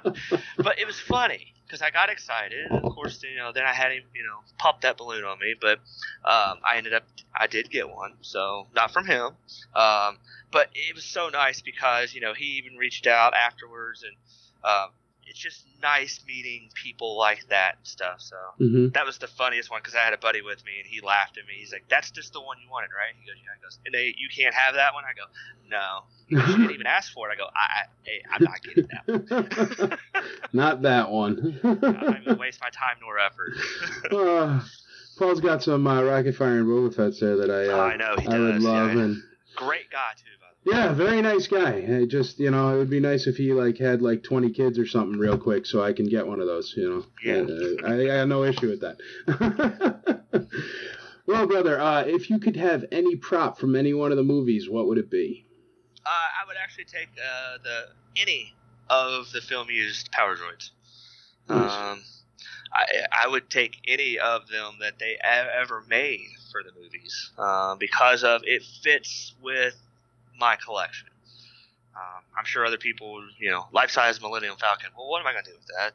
[0.57, 2.71] But it was funny because I got excited.
[2.71, 5.55] Of course, you know, then I had him, you know, pop that balloon on me.
[5.59, 5.79] But
[6.23, 7.01] um, I ended up,
[7.35, 9.31] I did get one, so not from him.
[9.75, 10.19] Um,
[10.51, 14.15] but it was so nice because you know he even reached out afterwards, and
[14.63, 14.89] um,
[15.27, 18.19] it's just nice meeting people like that and stuff.
[18.19, 20.87] So hmm that was the funniest one because I had a buddy with me and
[20.87, 21.55] he laughed at me.
[21.59, 23.93] He's like, "That's just the one you wanted, right?" He goes, "Yeah." He goes, "And
[23.93, 25.25] they, you can't have that one." I go,
[25.69, 28.87] "No." He "You didn't even ask for it." I go, "I, I I'm not getting
[28.91, 29.97] that." One.
[30.53, 31.59] Not that one.
[31.63, 33.51] I'm not even gonna waste my time nor effort.
[34.11, 34.59] Uh,
[35.17, 38.15] Paul's got some uh, Rocket Fire and Boba Fett's there that I uh, I know,
[38.17, 39.03] he I would does, love yeah.
[39.03, 39.23] and
[39.55, 40.42] Great guy too, by the way.
[40.65, 41.71] Yeah, very nice guy.
[41.71, 44.79] It just you know, it would be nice if he like had like 20 kids
[44.79, 46.73] or something real quick so I can get one of those.
[46.75, 47.41] You know, Yeah.
[47.41, 50.47] Uh, I, I got no issue with that.
[51.27, 54.69] well, brother, uh, if you could have any prop from any one of the movies,
[54.69, 55.45] what would it be?
[56.05, 58.53] Uh, I would actually take uh, the any
[58.89, 60.69] of the film used Power Droids.
[61.49, 61.71] Nice.
[61.71, 62.03] Um,
[62.73, 62.85] I
[63.23, 68.23] I would take any of them that they ever made for the movies uh, because
[68.23, 69.75] of it fits with
[70.39, 71.09] my collection.
[71.95, 74.89] Um, I'm sure other people, would, you know, life size Millennium Falcon.
[74.97, 75.93] Well, what am I gonna do with that?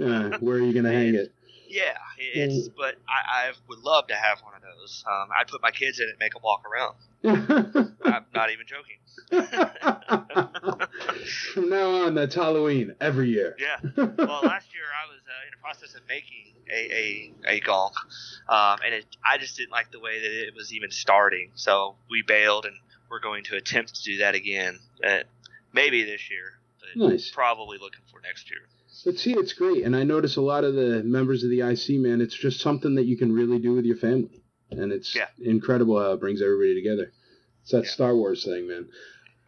[0.00, 0.32] Right.
[0.32, 1.32] Uh, where are you gonna hang it?
[1.68, 2.68] Yeah, it's.
[2.68, 5.04] But I, I would love to have one of those.
[5.10, 6.94] Um, I'd put my kids in it, and make them walk around.
[8.04, 8.98] I'm not even joking.
[11.52, 13.56] From now on, that's Halloween every year.
[13.58, 13.78] Yeah.
[14.16, 17.92] Well, last year I was uh, in the process of making a a, a gonk,
[18.48, 21.50] um, and it, I just didn't like the way that it was even starting.
[21.54, 22.76] So we bailed, and
[23.10, 25.20] we're going to attempt to do that again, uh,
[25.72, 27.30] maybe this year, but Nice.
[27.30, 28.60] probably looking for next year.
[29.04, 32.00] But see, it's great, and I notice a lot of the members of the IC,
[32.00, 32.20] man.
[32.20, 35.28] It's just something that you can really do with your family, and it's Yeah.
[35.38, 37.12] incredible how it brings everybody together.
[37.62, 37.90] It's that Yeah.
[37.90, 38.88] Star Wars thing, man.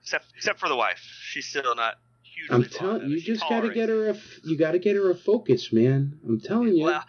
[0.03, 1.99] Except except for the wife, she's still not.
[2.51, 5.15] I'm telling you, just got to get her a, you got to get her a
[5.15, 6.19] focus, man.
[6.27, 6.85] I'm telling you.
[6.85, 7.05] Well,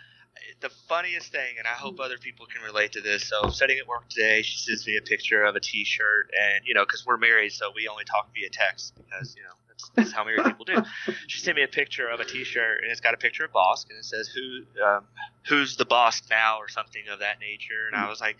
[0.62, 3.24] the funniest thing, and I hope other people can relate to this.
[3.30, 6.74] So, sitting at work today, she sends me a picture of a T-shirt, and you
[6.74, 10.12] know, because we're married, so we only talk via text because you know that's, that's
[10.12, 10.84] how married people do.
[11.28, 13.90] She sent me a picture of a T-shirt, and it's got a picture of Bossk,
[13.90, 15.04] and it says who, um,
[15.48, 17.88] who's the boss now, or something of that nature.
[17.92, 18.38] And I was like.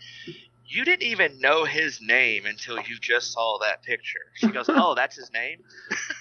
[0.72, 4.20] You didn't even know his name until you just saw that picture.
[4.36, 5.64] She goes, "Oh, that's his name."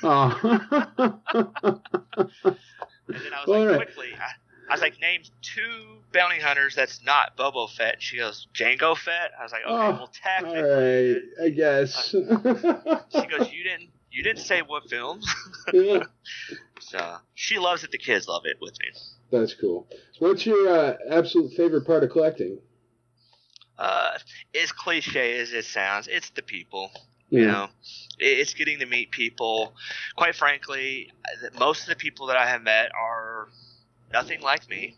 [0.02, 0.40] oh.
[3.14, 3.76] And then I was like, right.
[3.88, 4.34] quickly, I,
[4.70, 7.96] I was like, name two bounty hunters that's not Boba Fett.
[7.96, 9.32] And she goes, Jango Fett.
[9.40, 10.60] I was like, okay, Oh, well, technically.
[10.60, 12.10] All right, I guess.
[12.10, 15.26] She goes, you didn't, you didn't say what films.
[15.74, 16.04] Yeah,
[16.80, 17.92] so she loves it.
[17.92, 18.88] The kids love it with me.
[19.32, 19.88] That's cool.
[20.20, 22.60] What's your uh, absolute favorite part of collecting?
[23.78, 24.18] Uh,
[24.62, 26.92] as cliche as it sounds, it's the people.
[27.32, 27.68] You know,
[28.18, 29.76] it's getting to meet people.
[30.18, 31.12] Quite frankly,
[31.60, 33.50] most of the people that I have met are
[34.12, 34.96] nothing like me.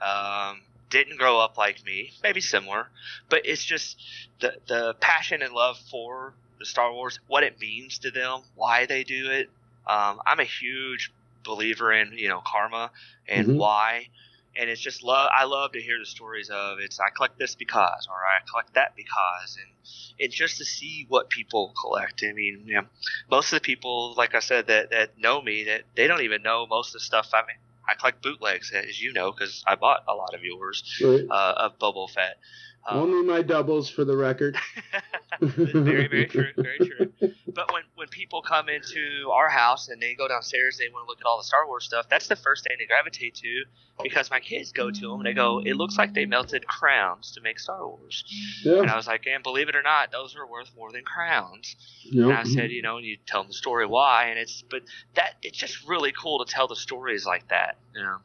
[0.00, 2.88] Um, didn't grow up like me, maybe similar,
[3.28, 4.00] but it's just
[4.40, 8.86] the the passion and love for the Star Wars, what it means to them, why
[8.86, 9.50] they do it.
[9.86, 11.12] Um, I'm a huge
[11.44, 12.90] believer in you know karma
[13.26, 13.58] and mm-hmm.
[13.58, 14.08] why,
[14.56, 15.30] and it's just love.
[15.32, 18.74] I love to hear the stories of it's I collect this because or I collect
[18.74, 22.24] that because, and and just to see what people collect.
[22.28, 22.86] I mean, you know,
[23.30, 26.42] most of the people, like I said, that that know me, that they don't even
[26.42, 27.30] know most of the stuff.
[27.32, 27.56] I mean,
[27.88, 31.24] I collect bootlegs, as you know, because I bought a lot of yours right.
[31.30, 32.38] uh, of Boba Fett.
[32.86, 34.56] Um, Only my doubles, for the record.
[35.40, 37.12] very, very true, very true.
[37.54, 41.08] But when when people come into our house and they go downstairs, they want to
[41.08, 42.06] look at all the Star Wars stuff.
[42.08, 43.64] That's the first thing they gravitate to
[44.02, 47.32] because my kids go to them and they go, "It looks like they melted crowns
[47.32, 48.24] to make Star Wars."
[48.64, 48.80] Yeah.
[48.80, 51.76] And I was like, "And believe it or not, those are worth more than crowns."
[52.04, 52.24] Yep.
[52.24, 54.82] And I said, you know, and you tell them the story why, and it's but
[55.14, 58.18] that it's just really cool to tell the stories like that, you know.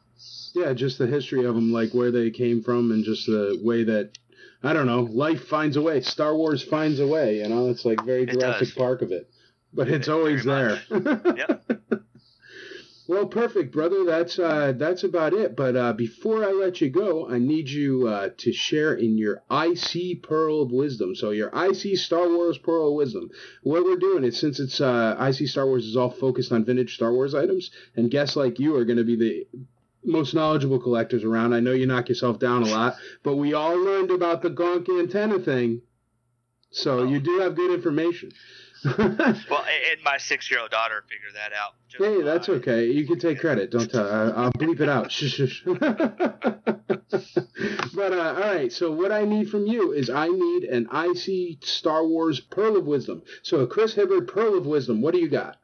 [0.54, 3.82] Yeah, just the history of them, like where they came from, and just the way
[3.84, 4.16] that
[4.64, 6.00] I don't know, life finds a way.
[6.00, 7.38] Star Wars finds a way.
[7.38, 9.30] You know, it's like very Jurassic Park of it,
[9.72, 10.80] but it's always there.
[10.90, 11.62] yep.
[13.06, 14.04] Well, perfect, brother.
[14.06, 15.54] That's uh, that's about it.
[15.54, 19.42] But uh, before I let you go, I need you uh, to share in your
[19.50, 21.14] IC Pearl of Wisdom.
[21.14, 23.28] So your IC Star Wars Pearl of Wisdom.
[23.62, 26.94] What we're doing is since it's uh, IC Star Wars is all focused on vintage
[26.94, 29.46] Star Wars items, and guests like you are going to be the
[30.04, 31.52] most knowledgeable collectors around.
[31.52, 34.88] I know you knock yourself down a lot, but we all learned about the gonk
[34.88, 35.82] antenna thing.
[36.70, 37.04] So oh.
[37.04, 38.32] you do have good information.
[38.98, 41.72] well, and my six-year-old daughter figured that out.
[41.96, 42.90] hey, that's okay.
[42.90, 43.70] You can take credit.
[43.70, 44.06] Don't tell.
[44.36, 45.10] I'll bleep it out.
[47.94, 48.70] but uh, all right.
[48.70, 52.84] So what I need from you is I need an IC Star Wars Pearl of
[52.84, 53.22] Wisdom.
[53.42, 55.00] So a Chris Hibbard Pearl of Wisdom.
[55.00, 55.56] What do you got?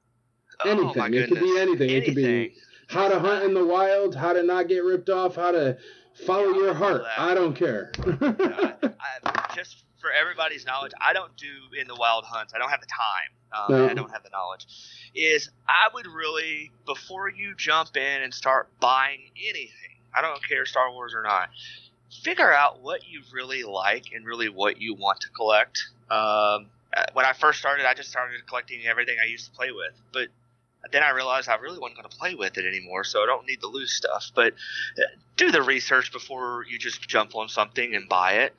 [0.64, 1.14] Oh, anything.
[1.14, 1.90] it could be anything.
[1.90, 1.90] anything.
[1.90, 2.54] It could be
[2.90, 5.78] how to hunt in the wild, how to not get ripped off, how to
[6.26, 7.04] follow yeah, your heart.
[7.16, 7.92] I don't care.
[8.20, 8.90] I,
[9.24, 12.52] I, just for everybody's knowledge, I don't do in the wild hunts.
[12.52, 13.30] I don't have the time.
[13.52, 13.90] Um, no.
[13.90, 14.66] I don't have the knowledge.
[15.14, 20.66] Is I would really before you jump in and start buying anything, I don't care
[20.66, 21.50] Star Wars or not.
[22.24, 25.80] Figure out what you really like and really what you want to collect.
[26.10, 26.66] Um,
[27.12, 29.92] when I first started, I just started collecting everything I used to play with.
[30.12, 30.28] But
[30.92, 33.46] then I realized I really wasn't going to play with it anymore, so I don't
[33.46, 34.30] need to lose stuff.
[34.34, 34.54] But
[34.98, 35.02] uh,
[35.36, 38.54] do the research before you just jump on something and buy it.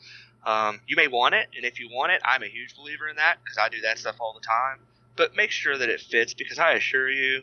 [0.46, 3.18] Um, you may want it, and if you want it, I'm a huge believer in
[3.18, 4.80] that because I do that stuff all the time.
[5.16, 7.42] But make sure that it fits because I assure you,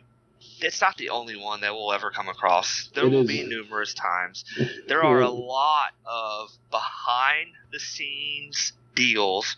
[0.60, 2.90] it's not the only one that we'll ever come across.
[2.94, 3.28] There it will is.
[3.28, 4.44] be numerous times.
[4.88, 9.56] There are a lot of behind the scenes deals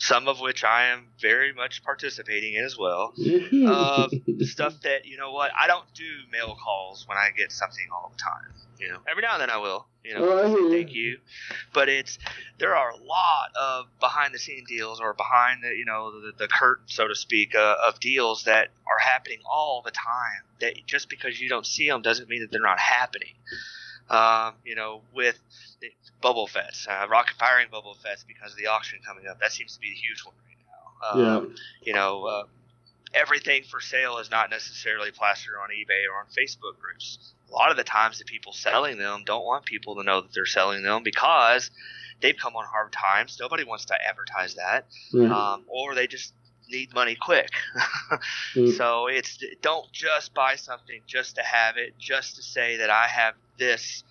[0.00, 3.12] some of which I am very much participating in as well.
[3.66, 4.08] uh,
[4.40, 8.10] stuff that you know what I don't do mail calls when I get something all
[8.10, 8.54] the time.
[8.78, 9.86] You know, every now and then I will.
[10.02, 11.18] You know, oh, thank you.
[11.74, 12.18] But it's
[12.58, 16.32] there are a lot of behind the scene deals or behind the you know the,
[16.38, 20.44] the curtain, so to speak, uh, of deals that are happening all the time.
[20.60, 23.34] That just because you don't see them doesn't mean that they're not happening.
[24.10, 25.38] Um, you know, with
[26.22, 29.38] Boba Fett, uh, rocket firing Boba Fett because of the auction coming up.
[29.38, 31.34] That seems to be a huge one right now.
[31.38, 31.56] Um, yeah.
[31.86, 32.44] You know, uh,
[33.14, 37.32] everything for sale is not necessarily plastered on eBay or on Facebook groups.
[37.50, 40.32] A lot of the times, the people selling them don't want people to know that
[40.32, 41.70] they're selling them because
[42.20, 43.38] they've come on hard times.
[43.40, 45.32] Nobody wants to advertise that, mm-hmm.
[45.32, 46.32] um, or they just
[46.68, 47.50] need money quick.
[48.54, 48.70] mm-hmm.
[48.76, 53.06] So it's don't just buy something just to have it, just to say that I
[53.08, 54.02] have this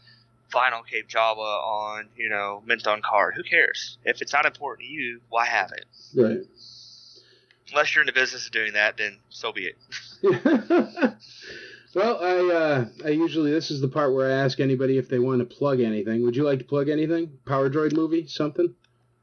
[0.54, 3.34] vinyl Cape Jawa on, you know, mint on card.
[3.36, 3.98] Who cares?
[4.06, 5.86] If it's not important to you, why have it?
[6.16, 6.40] Right.
[7.72, 9.76] Unless you're in the business of doing that, then so be it.
[11.94, 15.20] well, I uh, I usually this is the part where I ask anybody if they
[15.20, 16.24] want to plug anything.
[16.24, 17.38] Would you like to plug anything?
[17.46, 18.74] Power Droid movie, something?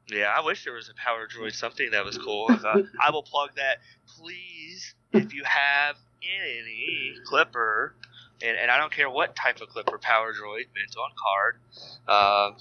[0.09, 2.49] Yeah, I wish there was a Power Droid something that was cool.
[2.49, 3.79] I will plug that.
[4.17, 7.95] Please, if you have any Clipper
[8.41, 11.57] and, and I don't care what type of clipper power droid mint on card.
[12.07, 12.51] Uh,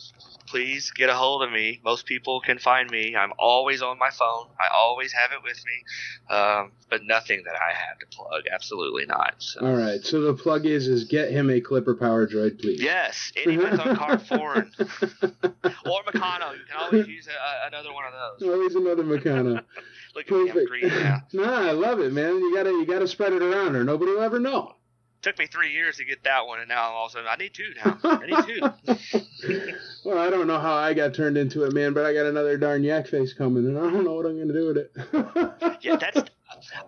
[0.47, 1.81] please get a hold of me.
[1.85, 3.15] Most people can find me.
[3.15, 4.47] I'm always on my phone.
[4.59, 6.35] I always have it with me.
[6.35, 8.45] Um, but nothing that I have to plug.
[8.53, 9.35] Absolutely not.
[9.39, 9.67] So.
[9.67, 10.03] All right.
[10.05, 12.81] So the plug is is get him a clipper power droid, please.
[12.81, 13.33] Yes.
[13.37, 16.55] Any mint on card foreign or Meccano.
[16.55, 18.49] You can always use a, another one of those.
[18.49, 19.63] Always another Meccano.
[20.15, 21.23] Look at me, I'm green now.
[21.35, 22.37] nah, I love it, man.
[22.37, 24.76] You gotta you gotta spread it around, or nobody will ever know
[25.27, 27.35] took me three years to get that one, and now all of a sudden I
[27.35, 27.99] need two now.
[28.05, 29.73] I need two.
[30.05, 32.57] well, I don't know how I got turned into it, man, but I got another
[32.57, 35.79] darn yak face coming, and I don't know what I'm going to do with it.
[35.83, 36.31] yeah, that's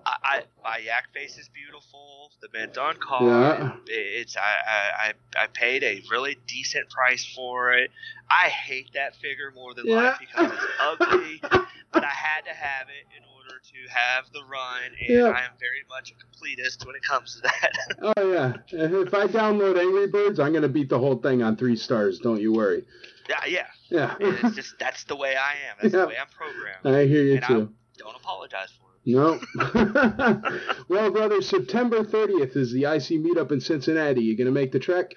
[0.07, 2.31] I, I, my yak face is beautiful.
[2.41, 3.73] The mint on card, yeah.
[3.89, 7.91] it's I, I I paid a really decent price for it.
[8.31, 9.95] I hate that figure more than yeah.
[9.95, 13.38] life because it's ugly, but I had to have it in order
[13.69, 15.27] to have the run, and yeah.
[15.27, 18.13] I am very much a completist when it comes to that.
[18.17, 21.77] oh yeah, if I download Angry Birds, I'm gonna beat the whole thing on three
[21.77, 22.19] stars.
[22.19, 22.85] Don't you worry.
[23.29, 24.15] Yeah, yeah, yeah.
[24.21, 25.77] it's just that's the way I am.
[25.83, 26.01] That's yeah.
[26.01, 26.87] the way I'm programmed.
[26.87, 27.73] I hear you and too.
[27.95, 28.99] I don't apologize for it.
[29.05, 29.41] No.
[30.89, 34.23] well, brother, September 30th is the IC meetup in Cincinnati.
[34.23, 35.15] You gonna make the trek?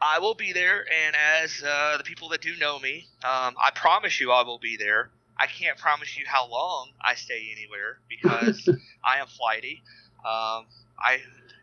[0.00, 3.70] I will be there, and as uh, the people that do know me, um, I
[3.74, 5.10] promise you I will be there.
[5.40, 8.68] I can't promise you how long I stay anywhere because
[9.04, 9.82] I am flighty.
[10.18, 10.66] Um,
[10.98, 11.20] I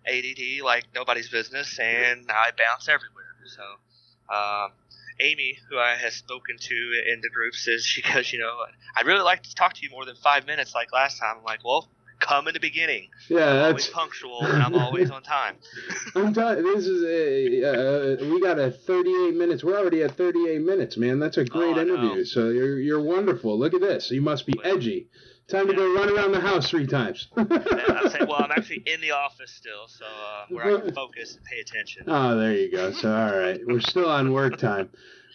[0.07, 3.35] ADD like nobody's business, and I bounce everywhere.
[3.45, 4.71] So, um,
[5.19, 6.75] Amy, who I have spoken to
[7.13, 8.55] in the group, says she goes, you know,
[8.95, 11.37] I'd really like to talk to you more than five minutes like last time.
[11.37, 11.87] I'm like, well,
[12.19, 13.07] come in the beginning.
[13.29, 15.55] Yeah, I'm that's always punctual and I'm always on time.
[16.15, 19.63] I'm telling this is a uh, we got a 38 minutes.
[19.63, 21.19] We're already at 38 minutes, man.
[21.19, 22.25] That's a great oh, interview.
[22.25, 23.57] So you're you're wonderful.
[23.57, 24.11] Look at this.
[24.11, 25.09] You must be edgy.
[25.47, 27.29] Time to go run around the house three times.
[27.37, 31.35] I'm saying, well, I'm actually in the office still, so uh, where I can focus
[31.35, 32.03] and pay attention.
[32.05, 32.91] Oh, there you go.
[32.91, 34.89] So all right, we're still on work time.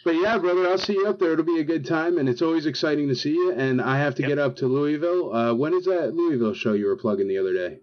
[0.05, 1.33] But yeah, brother, I'll see you up there.
[1.33, 3.53] It'll be a good time, and it's always exciting to see you.
[3.53, 4.31] And I have to yep.
[4.31, 5.35] get up to Louisville.
[5.35, 7.79] Uh, when is that Louisville show you were plugging the other day?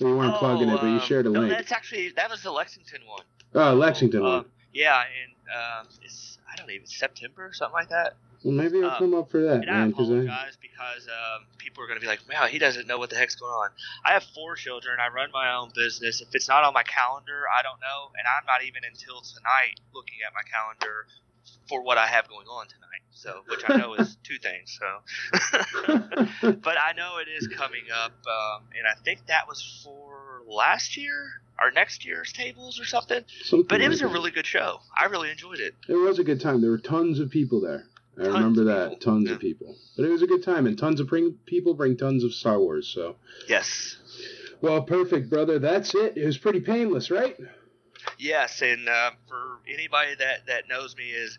[0.00, 1.52] Well, you weren't oh, plugging it, but you shared a no, link.
[1.52, 3.24] That's actually that was the Lexington one.
[3.54, 4.38] Oh, Lexington one.
[4.40, 8.14] Um, yeah, and um, it's I don't know, September or something like that.
[8.44, 9.82] Well, maybe I'll um, come up for that, and man.
[9.82, 10.60] I apologize I...
[10.60, 13.34] because um, people are going to be like, "Wow, he doesn't know what the heck's
[13.34, 13.70] going on."
[14.04, 14.98] I have four children.
[15.00, 16.20] I run my own business.
[16.20, 19.80] If it's not on my calendar, I don't know, and I'm not even until tonight
[19.94, 21.06] looking at my calendar
[21.68, 22.86] for what I have going on tonight.
[23.12, 24.78] So, which I know is two things.
[24.78, 30.42] So, but I know it is coming up, um, and I think that was for
[30.46, 33.22] last year or next year's tables or something.
[33.42, 34.80] something but it was like a really good show.
[34.96, 35.74] I really enjoyed it.
[35.88, 36.60] It was a good time.
[36.60, 37.84] There were tons of people there.
[38.18, 38.90] I tons remember that.
[38.90, 39.12] People.
[39.12, 39.34] Tons yeah.
[39.34, 39.76] of people.
[39.96, 42.58] But it was a good time, and tons of bring, people bring tons of Star
[42.58, 42.86] Wars.
[42.88, 43.16] So
[43.48, 43.96] yes.
[44.60, 45.58] Well, perfect, brother.
[45.58, 46.16] That's it.
[46.16, 47.36] It was pretty painless, right?
[48.18, 51.38] Yes, and uh, for anybody that that knows me, is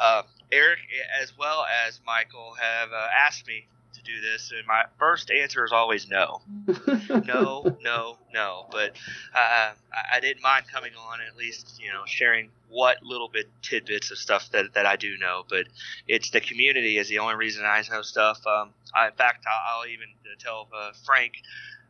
[0.00, 0.78] uh, Eric
[1.20, 5.64] as well as Michael have uh, asked me to do this, and my first answer
[5.64, 6.40] is always no,
[7.24, 8.66] no, no, no.
[8.70, 8.90] But
[9.34, 9.74] uh, I,
[10.14, 14.18] I didn't mind coming on, at least you know, sharing what little bit tidbits of
[14.18, 15.44] stuff that, that I do know.
[15.48, 15.66] But
[16.08, 18.44] it's the community is the only reason I know stuff.
[18.46, 21.34] Um, I, in fact, I'll, I'll even tell uh, Frank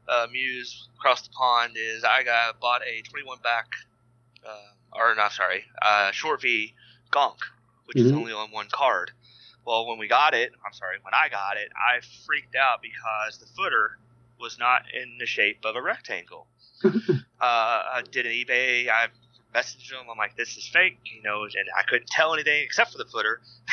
[0.08, 3.66] uh, Muse across the pond is I got bought a 21 back
[4.46, 6.74] uh, or not sorry, uh, short V
[7.12, 7.38] Gonk,
[7.86, 8.06] which mm-hmm.
[8.06, 9.10] is only on one card.
[9.66, 13.38] Well, when we got it, I'm sorry, when I got it, I freaked out because
[13.38, 13.98] the footer
[14.38, 16.46] was not in the shape of a rectangle.
[16.84, 16.90] uh,
[17.40, 18.88] I did an eBay.
[18.90, 19.08] I
[19.54, 20.06] messaged them.
[20.10, 23.06] I'm like, this is fake, you know, and I couldn't tell anything except for the
[23.06, 23.40] footer.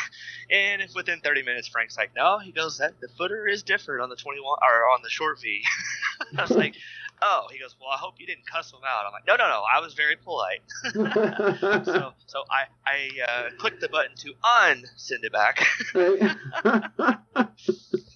[0.50, 4.02] and if within 30 minutes, Frank's like, no, he goes, that the footer is different
[4.02, 5.62] on the 21 or on the short V.
[6.38, 6.76] I was like,
[7.22, 9.06] oh, he goes, well, I hope you didn't cuss him out.
[9.06, 10.62] I'm like, no, no, no, I was very polite.
[11.86, 15.66] so, so I, I uh, clicked the button to unsend it back.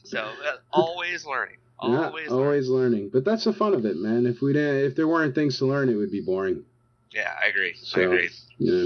[0.03, 1.57] so uh, always learning.
[1.77, 2.31] Always, yeah, learning.
[2.31, 3.09] always learning.
[3.11, 4.25] But that's the fun of it, man.
[4.25, 6.63] If we didn't, if there weren't things to learn, it would be boring.
[7.11, 7.75] Yeah, I agree.
[7.75, 8.29] So, I agree.
[8.57, 8.85] Yeah.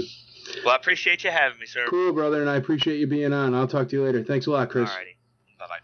[0.64, 1.86] Well, I appreciate you having me, sir.
[1.88, 3.54] Cool, brother, and I appreciate you being on.
[3.54, 4.22] I'll talk to you later.
[4.22, 4.90] Thanks a lot, Chris.
[4.90, 5.16] Alrighty.
[5.58, 5.78] Bye bye.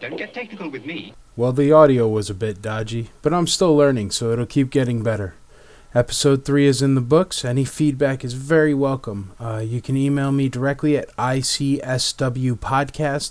[0.00, 1.14] Don't get technical with me.
[1.36, 5.02] Well, the audio was a bit dodgy, but I'm still learning, so it'll keep getting
[5.02, 5.34] better.
[5.94, 7.44] Episode 3 is in the books.
[7.44, 9.32] Any feedback is very welcome.
[9.38, 11.82] Uh, you can email me directly at icswpodcast